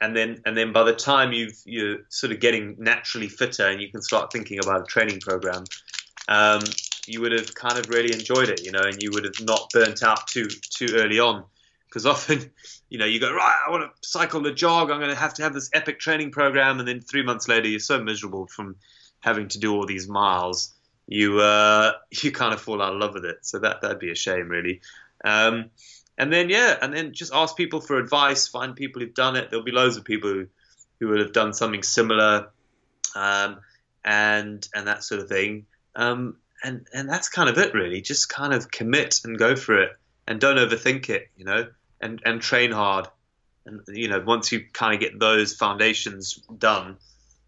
[0.00, 3.80] and then and then by the time you've you're sort of getting naturally fitter, and
[3.80, 5.64] you can start thinking about a training program.
[6.28, 6.62] Um,
[7.06, 9.70] you would have kind of really enjoyed it, you know, and you would have not
[9.72, 11.44] burnt out too too early on.
[11.86, 12.50] Because often,
[12.88, 14.90] you know, you go right, I want to cycle the jog.
[14.90, 17.68] I'm going to have to have this epic training program, and then three months later,
[17.68, 18.76] you're so miserable from
[19.20, 20.74] having to do all these miles.
[21.06, 23.38] You uh, you kind of fall out of love with it.
[23.42, 24.80] So that that'd be a shame, really.
[25.24, 25.70] Um,
[26.18, 28.48] and then yeah, and then just ask people for advice.
[28.48, 29.50] Find people who've done it.
[29.50, 30.46] There'll be loads of people who
[31.00, 32.50] who will have done something similar,
[33.16, 33.58] um,
[34.04, 35.66] and and that sort of thing.
[35.96, 38.00] Um, and and that's kind of it really.
[38.00, 39.90] Just kind of commit and go for it,
[40.26, 41.28] and don't overthink it.
[41.36, 41.66] You know,
[42.00, 43.08] and and train hard.
[43.64, 46.96] And you know, once you kind of get those foundations done,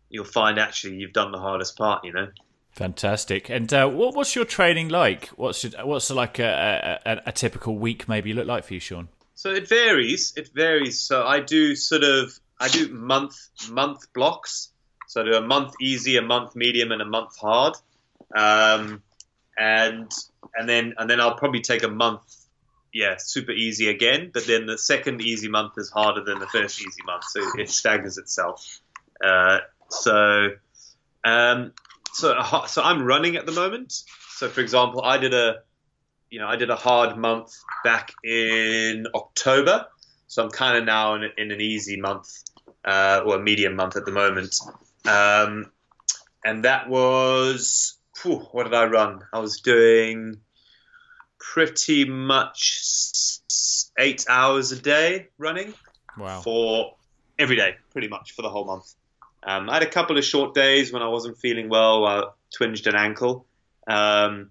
[0.09, 2.05] you'll find actually you've done the hardest part.
[2.05, 2.29] You know.
[2.73, 3.51] Fantastic.
[3.51, 5.29] And uh, what, what's your training like?
[5.29, 9.07] What's your, what's like a, a, a, typical week maybe look like for you, Sean?
[9.37, 10.33] So it varies.
[10.37, 10.99] It varies.
[10.99, 13.37] So I do sort of I do month
[13.71, 14.71] month blocks.
[15.07, 17.77] So I do a month easy, a month medium, and a month hard.
[18.35, 19.04] Um,
[19.59, 20.11] and
[20.55, 22.23] and then and then I'll probably take a month,
[22.93, 24.31] yeah, super easy again.
[24.33, 27.71] But then the second easy month is harder than the first easy month, so it
[27.71, 28.81] staggers itself.
[29.25, 30.51] Uh, so
[31.25, 31.73] um,
[32.13, 33.93] so so I'm running at the moment.
[34.37, 35.57] So for example, I did a
[36.31, 37.53] you know I did a hard month
[37.85, 39.87] back in October.
[40.27, 42.43] So I'm kind of now in, in, an easy month
[42.85, 44.59] uh, or a medium month at the moment.
[45.05, 45.71] Um,
[46.45, 49.21] and that was whew, what did I run?
[49.33, 50.37] I was doing
[51.39, 52.81] pretty much
[53.99, 55.75] eight hours a day running.
[56.19, 56.41] Wow.
[56.41, 56.95] For
[57.39, 58.95] every day, pretty much for the whole month.
[59.43, 62.05] Um, I had a couple of short days when I wasn't feeling well.
[62.05, 62.25] I
[62.57, 63.47] twinged an ankle.
[63.87, 64.51] Um,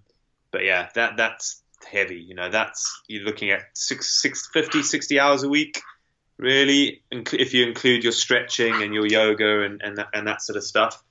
[0.50, 2.20] but yeah, that that's heavy.
[2.20, 5.82] You know, that's you're looking at six, six, 50, 60 hours a week,
[6.38, 10.56] really, if you include your stretching and your yoga and and that, and that sort
[10.56, 11.02] of stuff.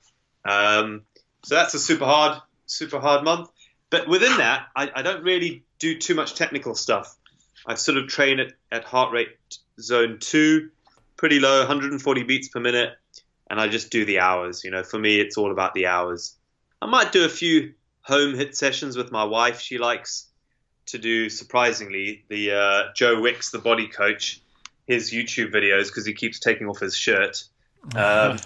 [0.46, 1.02] Um,
[1.44, 3.48] so that's a super hard, super hard month.
[3.90, 7.14] But within that, I, I don't really do too much technical stuff.
[7.66, 9.28] I sort of train at, at heart rate
[9.80, 10.70] zone two,
[11.16, 12.92] pretty low, 140 beats per minute
[13.50, 14.64] and I just do the hours.
[14.64, 16.36] You know, for me, it's all about the hours.
[16.80, 19.60] I might do a few home HIIT sessions with my wife.
[19.60, 20.28] She likes
[20.86, 24.42] to do, surprisingly, the uh, Joe Wicks, the body coach,
[24.86, 27.44] his YouTube videos because he keeps taking off his shirt.
[27.94, 28.38] Um,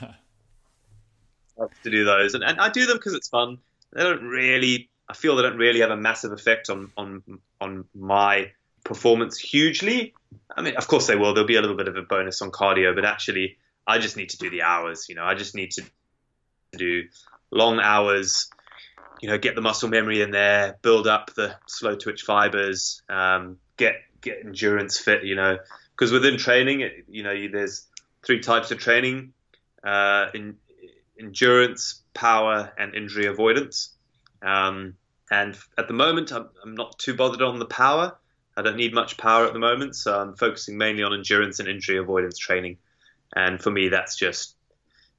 [1.83, 3.59] to do those, and, and I do them because it's fun.
[3.93, 7.23] They don't really, I feel they don't really have a massive effect on on
[7.61, 8.53] on my
[8.85, 10.15] performance hugely.
[10.57, 11.35] I mean, of course they will.
[11.35, 14.31] There'll be a little bit of a bonus on cardio, but actually, I just need
[14.31, 15.07] to do the hours.
[15.09, 15.83] You know, I just need to
[16.73, 17.05] do
[17.51, 18.51] long hours.
[19.21, 23.59] You know, get the muscle memory in there, build up the slow twitch fibers, um,
[23.77, 25.25] get get endurance fit.
[25.25, 25.59] You know,
[25.93, 27.87] because within training, you know, there's
[28.25, 29.33] three types of training:
[29.83, 30.57] uh, in,
[31.19, 33.95] endurance, power, and injury avoidance.
[34.43, 34.95] Um,
[35.31, 38.17] and at the moment, I'm, I'm not too bothered on the power.
[38.57, 41.69] I don't need much power at the moment, so I'm focusing mainly on endurance and
[41.69, 42.79] injury avoidance training
[43.35, 44.57] and for me that's just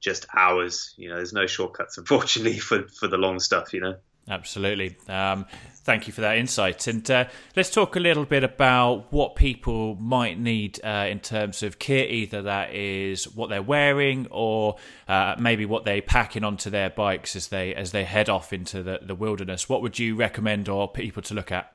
[0.00, 3.96] just hours you know there's no shortcuts unfortunately for for the long stuff you know
[4.28, 5.46] absolutely um,
[5.82, 7.24] thank you for that insight and uh,
[7.56, 12.10] let's talk a little bit about what people might need uh, in terms of kit
[12.10, 14.76] either that is what they're wearing or
[15.08, 18.82] uh, maybe what they're packing onto their bikes as they as they head off into
[18.82, 21.74] the, the wilderness what would you recommend or people to look at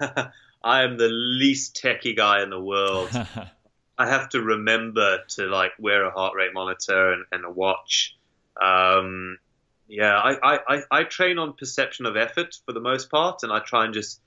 [0.64, 3.10] I am the least techie guy in the world.
[3.98, 8.16] I have to remember to like wear a heart rate monitor and, and a watch.
[8.60, 9.38] Um,
[9.88, 13.60] yeah, I, I, I train on perception of effort for the most part, and I
[13.60, 14.20] try and just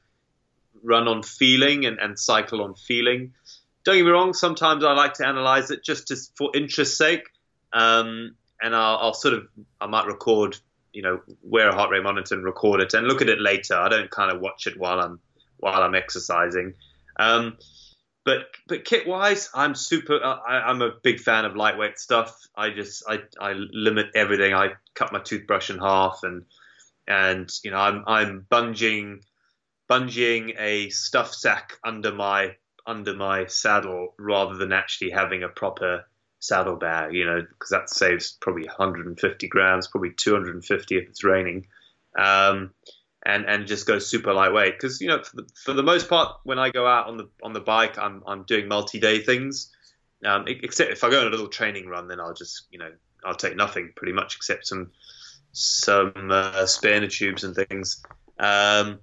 [0.84, 3.34] run on feeling and, and cycle on feeling.
[3.84, 7.24] Don't get me wrong, sometimes I like to analyze it just to, for interest's sake.
[7.74, 9.48] Um, and I'll, I'll, sort of,
[9.80, 10.58] I might record,
[10.93, 13.76] you know, wear a heart rate monitor and record it and look at it later.
[13.76, 15.20] I don't kind of watch it while I'm,
[15.58, 16.74] while I'm exercising.
[17.17, 17.58] Um,
[18.28, 20.22] but but kit wise, I'm super.
[20.22, 22.46] Uh, I, am a big fan of lightweight stuff.
[22.58, 24.54] I just I, I limit everything.
[24.54, 26.44] I cut my toothbrush in half, and
[27.08, 29.22] and you know I'm I'm bunging
[29.88, 36.04] bunging a stuff sack under my under my saddle rather than actually having a proper
[36.40, 37.13] saddle bag.
[37.13, 41.66] You know because that saves probably 150 grams, probably 250 if it's raining.
[42.20, 42.72] Um,
[43.28, 44.74] and and just go super lightweight.
[44.74, 47.30] Because you know for the, for the, most part when I go out on the
[47.44, 49.72] on the bike I'm I'm doing multi-day things.
[50.26, 52.92] Um, except if I go on a little training run then I'll just you know
[53.24, 54.92] I'll take nothing pretty much except some
[55.52, 58.04] some uh, spare tubes and things.
[58.40, 59.00] Um,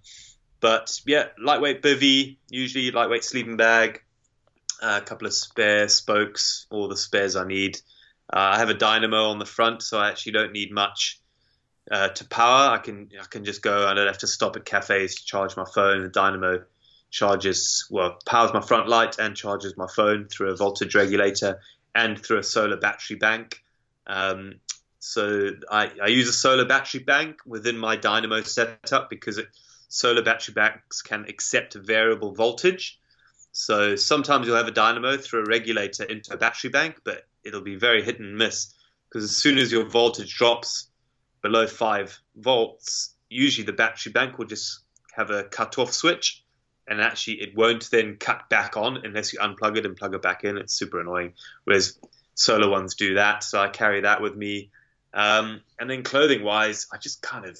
[0.60, 4.00] but yeah lightweight bivy usually lightweight sleeping bag
[4.82, 7.76] uh, a couple of spare spokes all the spares I need.
[8.32, 11.20] Uh, I have a dynamo on the front so I actually don't need much
[11.90, 12.70] uh, to power.
[12.70, 13.86] I can I can just go.
[13.86, 16.02] I don't have to stop at cafes to charge my phone.
[16.02, 16.64] The Dynamo
[17.10, 21.60] charges well powers my front light and charges my phone through a voltage regulator
[21.94, 23.62] and through a solar battery bank.
[24.06, 24.56] Um,
[24.98, 29.48] so I, I, use a solar battery bank within my Dynamo setup because it,
[29.88, 32.98] solar battery banks can accept variable voltage.
[33.52, 37.60] So sometimes you'll have a dynamo through a regulator into a battery bank, but it'll
[37.60, 38.74] be very hit and miss
[39.08, 40.88] because as soon as your voltage drops,
[41.44, 44.80] below five volts, usually the battery bank will just
[45.14, 46.42] have a cut off switch
[46.88, 50.22] and actually it won't then cut back on unless you unplug it and plug it
[50.22, 50.56] back in.
[50.56, 51.34] It's super annoying.
[51.64, 51.98] Whereas
[52.34, 54.70] solar ones do that, so I carry that with me.
[55.12, 57.58] Um, and then clothing wise, I just kind of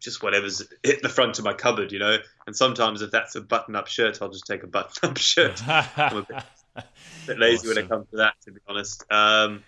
[0.00, 2.16] just whatever's hit the front of my cupboard, you know.
[2.46, 5.62] And sometimes if that's a button-up shirt, I'll just take a button-up shirt.
[5.68, 6.42] I'm a bit,
[6.74, 6.84] a
[7.26, 7.68] bit lazy awesome.
[7.68, 9.04] when it comes to that, to be honest.
[9.10, 9.62] Um,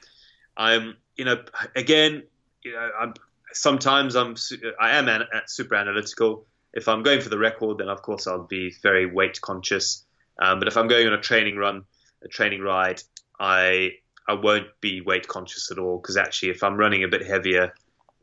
[0.57, 1.45] I'm, you know,
[1.77, 2.23] again,
[2.65, 3.15] you know, I'm
[3.55, 4.37] sometimes I'm
[4.81, 6.47] I am an, super analytical.
[6.73, 10.05] If I'm going for the record, then of course I'll be very weight conscious.
[10.41, 11.85] Um, but if I'm going on a training run,
[12.25, 13.03] a training ride,
[13.39, 13.93] I
[14.29, 17.75] I won't be weight conscious at all because actually, if I'm running a bit heavier,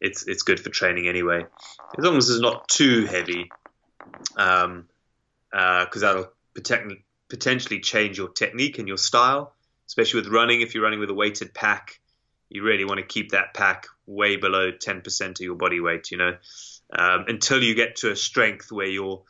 [0.02, 1.46] it's it's good for training anyway,
[1.98, 3.52] as long as it's not too heavy,
[4.32, 4.88] because um,
[5.54, 6.32] uh, that'll
[7.30, 9.54] potentially change your technique and your style,
[9.88, 10.62] especially with running.
[10.62, 11.99] If you're running with a weighted pack,
[12.50, 16.12] you really want to keep that pack way below 10% of your body weight.
[16.12, 16.38] You know,
[16.92, 19.24] um, until you get to a strength where your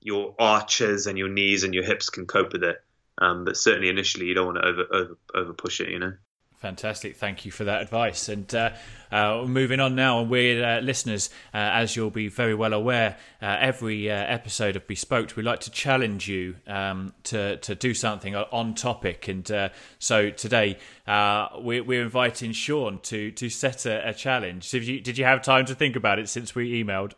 [0.00, 2.76] your arches and your knees and your hips can cope with it.
[3.18, 5.88] Um, but certainly initially, you don't want to over over over push it.
[5.88, 6.12] You know.
[6.58, 7.16] Fantastic.
[7.16, 8.30] Thank you for that advice.
[8.30, 8.70] And uh,
[9.12, 13.18] uh, moving on now, and we're uh, listeners, uh, as you'll be very well aware,
[13.42, 17.92] uh, every uh, episode of Bespoke, we like to challenge you um, to, to do
[17.92, 19.28] something on topic.
[19.28, 24.70] And so today, we're, we're, inviting Sean to, to set a, a challenge.
[24.70, 27.12] Did you, did you have time to think about it since we emailed?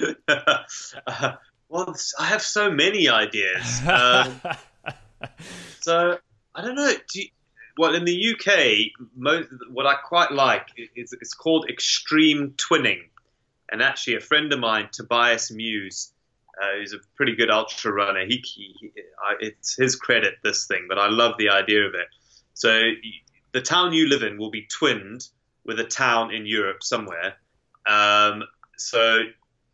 [1.68, 3.80] well, I have so many ideas.
[3.86, 4.40] Um,
[5.80, 6.18] so
[6.54, 6.92] I don't know.
[7.12, 7.28] Do you,
[7.80, 13.08] well, in the UK, most, what I quite like is it's called extreme twinning.
[13.72, 16.12] And actually, a friend of mine, Tobias Muse,
[16.62, 18.92] uh, who's a pretty good ultra runner, he, he
[19.24, 22.08] I, it's his credit this thing, but I love the idea of it.
[22.52, 22.82] So
[23.52, 25.26] the town you live in will be twinned
[25.64, 27.36] with a town in Europe somewhere.
[27.86, 28.42] Um,
[28.76, 29.20] so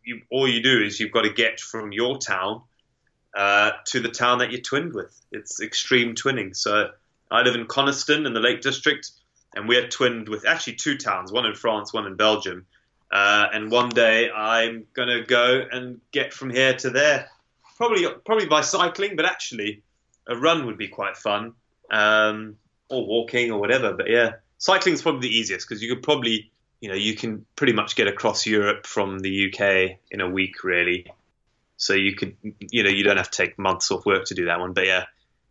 [0.05, 2.61] you, all you do is you've got to get from your town
[3.35, 5.13] uh, to the town that you're twinned with.
[5.33, 6.55] It's extreme twinning.
[6.55, 6.91] So
[7.29, 9.09] I live in Coniston in the Lake District,
[9.55, 12.65] and we're twinned with actually two towns, one in France, one in Belgium.
[13.11, 17.29] Uh, and one day I'm gonna go and get from here to there,
[17.77, 19.83] probably probably by cycling, but actually
[20.27, 21.53] a run would be quite fun,
[21.89, 22.57] um,
[22.89, 23.93] or walking or whatever.
[23.93, 26.51] But yeah, cycling is probably the easiest because you could probably
[26.81, 30.63] you know you can pretty much get across Europe from the UK in a week
[30.63, 31.07] really.
[31.77, 34.45] So you could you know you don't have to take months off work to do
[34.45, 34.73] that one.
[34.73, 35.05] But yeah,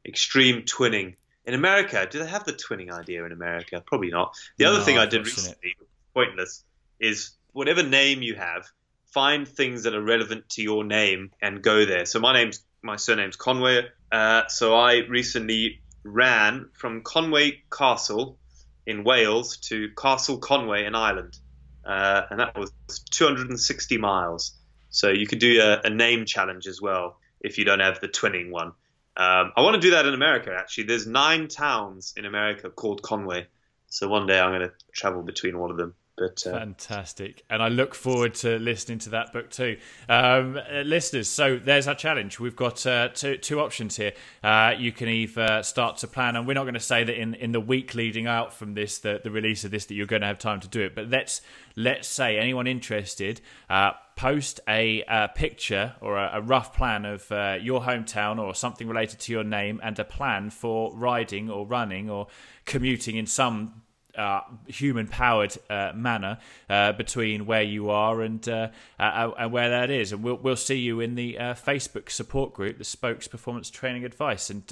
[0.04, 1.14] extreme twinning
[1.46, 3.82] in America, do they have the twinning idea in America?
[3.86, 4.36] Probably not.
[4.56, 5.76] The no, other thing I did recently,
[6.12, 6.64] pointless,
[6.98, 8.66] is whatever name you have,
[9.06, 12.04] find things that are relevant to your name and go there.
[12.04, 13.86] So my name's my surname's Conway.
[14.10, 18.38] Uh, so I recently ran from Conway Castle
[18.86, 21.38] in Wales to Castle Conway in Ireland,
[21.84, 22.72] uh, and that was
[23.10, 24.52] 260 miles.
[24.90, 28.08] So you could do a, a name challenge as well if you don't have the
[28.08, 28.72] twinning one.
[29.16, 30.54] Um, I want to do that in America.
[30.56, 33.46] Actually, there's nine towns in America called Conway,
[33.88, 35.94] so one day I'm going to travel between all of them.
[36.18, 39.76] But, uh, Fantastic, and I look forward to listening to that book too,
[40.08, 41.28] um, uh, listeners.
[41.28, 42.40] So there's our challenge.
[42.40, 44.12] We've got uh, two, two options here.
[44.42, 47.34] Uh, you can either start to plan, and we're not going to say that in,
[47.34, 50.22] in the week leading out from this, the, the release of this, that you're going
[50.22, 50.94] to have time to do it.
[50.94, 51.42] But let's
[51.74, 57.30] let's say anyone interested uh, post a, a, picture or a, a, rough plan of
[57.30, 61.66] uh, your hometown or something related to your name and a plan for riding or
[61.66, 62.26] running or
[62.64, 63.82] commuting in some
[64.16, 66.38] uh, human powered uh, manner
[66.68, 70.12] uh, between where you are and uh, uh, and where that is.
[70.12, 74.04] And we'll we'll see you in the uh, Facebook support group, the Spokes Performance Training
[74.04, 74.62] Advice, and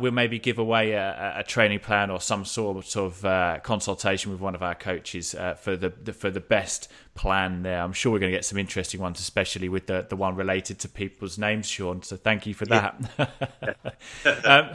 [0.00, 4.54] we'll maybe give away a, a, training plan or some sort of consultation with one
[4.54, 7.80] of our coaches for the, the, for the best plan there.
[7.80, 10.78] I'm sure we're going to get some interesting ones, especially with the the one related
[10.80, 12.02] to people's names, Sean.
[12.02, 13.94] So thank you for that.
[14.44, 14.70] um,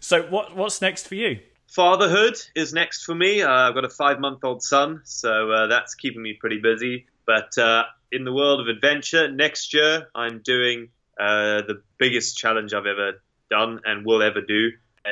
[0.00, 1.40] so what what's next for you?
[1.68, 3.42] Fatherhood is next for me.
[3.42, 7.06] Uh, I've got a five month old son, so uh, that's keeping me pretty busy.
[7.26, 10.88] But uh, in the world of adventure, next year I'm doing
[11.20, 14.70] uh, the biggest challenge I've ever done and will ever do.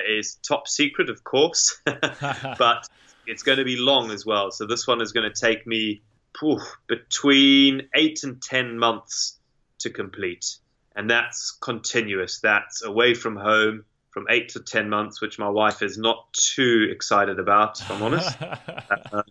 [0.08, 2.88] is top secret, of course, but
[3.26, 4.50] it's going to be long as well.
[4.50, 6.02] So this one is going to take me
[6.86, 9.38] between eight and ten months
[9.80, 10.56] to complete,
[10.94, 12.40] and that's continuous.
[12.40, 13.84] That's away from home
[14.16, 18.02] from eight to ten months, which my wife is not too excited about, if I'm
[18.02, 18.34] honest.
[19.12, 19.22] uh,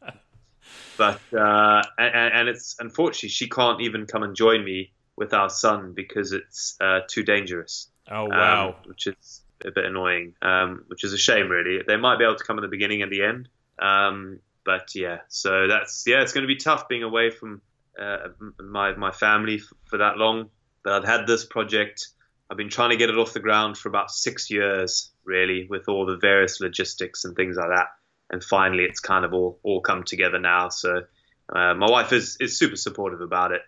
[0.95, 5.49] but uh, and, and, it's unfortunately she can't even come and join me with our
[5.49, 7.87] son because it's uh, too dangerous.
[8.11, 8.67] Oh wow!
[8.67, 10.35] Um, which is a bit annoying.
[10.43, 11.81] Um, which is a shame, really.
[11.81, 13.49] They might be able to come in the beginning and the end.
[13.79, 17.59] Um, but yeah, so that's yeah, it's going to be tough being away from
[17.99, 18.27] uh,
[18.59, 20.51] my my family for, for that long.
[20.83, 22.09] But I've had this project
[22.49, 25.87] I've been trying to get it off the ground for about six years, really, with
[25.87, 27.87] all the various logistics and things like that.
[28.29, 30.69] And finally, it's kind of all, all come together now.
[30.69, 31.03] So
[31.49, 33.61] uh, my wife is, is super supportive about it.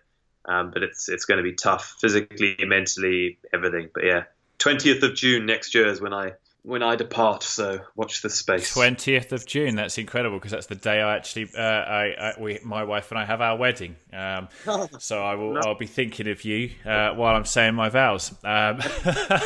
[0.44, 3.90] Um, but it's it's going to be tough physically, mentally, everything.
[3.92, 4.22] But yeah,
[4.58, 6.32] 20th of June next year is when I
[6.62, 7.42] when I depart.
[7.42, 8.72] So watch the space.
[8.72, 9.76] Twentieth of June.
[9.76, 13.18] That's incredible because that's the day I actually, uh, I, I, we, my wife and
[13.18, 13.96] I have our wedding.
[14.12, 14.48] Um,
[14.98, 18.32] so I will, I'll be thinking of you uh, while I'm saying my vows.
[18.44, 19.42] Um, uh,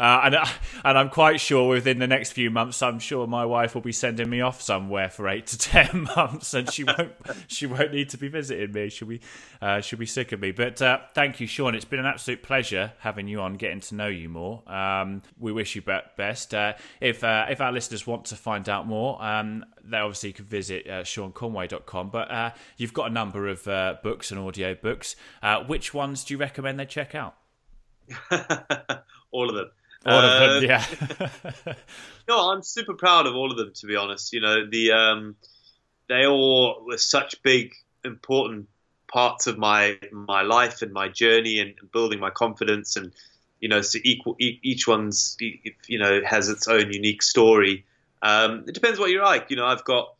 [0.00, 0.36] and
[0.84, 3.92] and I'm quite sure within the next few months, I'm sure my wife will be
[3.92, 7.12] sending me off somewhere for eight to ten months, and she won't,
[7.48, 8.88] she won't need to be visiting me.
[8.88, 9.20] She'll be,
[9.60, 10.52] uh, she'll be sick of me.
[10.52, 11.74] But uh, thank you, Sean.
[11.74, 14.62] It's been an absolute pleasure having you on, getting to know you more.
[14.70, 15.82] Um, we wish you
[16.26, 16.54] best.
[16.54, 20.46] Uh, if uh, if our listeners want to find out more, um, they obviously could
[20.46, 22.10] visit uh, SeanConway.com.
[22.10, 25.16] But uh, you've got a number of uh, books and audio books.
[25.42, 27.36] Uh, which ones do you recommend they check out?
[29.30, 29.70] all of them.
[30.04, 31.74] All of them, yeah.
[32.28, 33.72] no, I'm super proud of all of them.
[33.74, 35.36] To be honest, you know the um,
[36.08, 37.72] they all were such big,
[38.04, 38.68] important
[39.08, 43.12] parts of my my life and my journey and building my confidence and
[43.60, 47.84] you know, so equal, each one's, you know, has its own unique story.
[48.22, 49.50] Um, it depends what you like.
[49.50, 50.14] You know, I've got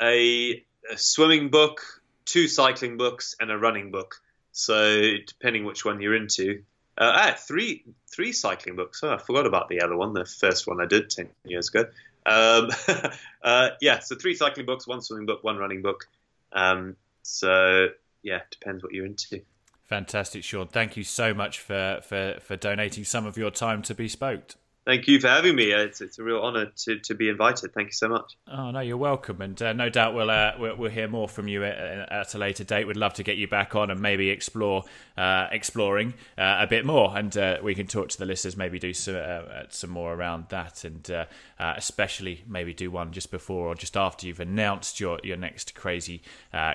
[0.00, 1.80] a, a, swimming book,
[2.24, 4.16] two cycling books, and a running book.
[4.52, 6.62] So depending which one you're into,
[6.96, 9.00] uh, had three three cycling books.
[9.02, 11.84] Oh, I forgot about the other one, the first one I did ten years ago.
[12.26, 12.70] Um,
[13.42, 16.08] uh, yeah, so three cycling books, one swimming book, one running book.
[16.52, 17.88] Um, so
[18.22, 19.42] yeah, depends what you're into.
[19.88, 20.68] Fantastic, Sean.
[20.68, 24.56] Thank you so much for, for, for donating some of your time to be Bespoked.
[24.88, 25.70] Thank you for having me.
[25.70, 27.74] It's, it's a real honour to, to be invited.
[27.74, 28.38] Thank you so much.
[28.50, 31.46] Oh no, you're welcome, and uh, no doubt we'll, uh, we'll, we'll hear more from
[31.46, 31.76] you at,
[32.10, 32.86] at, a later date.
[32.86, 34.84] We'd love to get you back on and maybe explore
[35.18, 38.56] uh, exploring uh, a bit more, and uh, we can talk to the listeners.
[38.56, 41.26] Maybe do some uh, some more around that, and
[41.58, 46.22] especially maybe do one just before or just after you've announced your your next crazy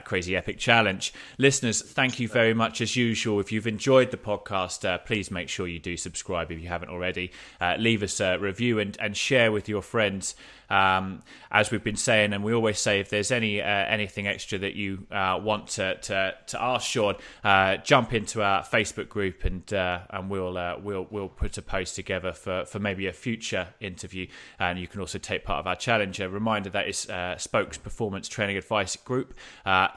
[0.04, 1.16] crazy epic challenge.
[1.40, 3.40] Listeners, thank you very much as usual.
[3.40, 7.32] If you've enjoyed the podcast, please make sure you do subscribe if you haven't already.
[7.80, 10.36] leave us a review and, and share with your friends.
[10.70, 14.58] Um, as we've been saying, and we always say, if there's any uh, anything extra
[14.58, 19.44] that you uh, want to, to, to ask Sean, uh, jump into our Facebook group
[19.44, 23.14] and uh, and we'll uh, we'll we'll put a post together for, for maybe a
[23.14, 24.26] future interview.
[24.60, 26.20] And you can also take part of our challenge.
[26.20, 29.36] A reminder that is uh, Spokes Performance Training Advice Group.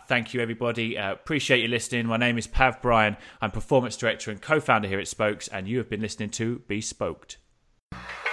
[0.09, 0.96] thank you, everybody.
[0.96, 2.07] appreciate you listening.
[2.07, 3.16] My name is Pav Bryan.
[3.40, 7.36] I'm Performance Director and co-founder here at Spokes, and you have been listening to Bespoked
[7.93, 8.26] you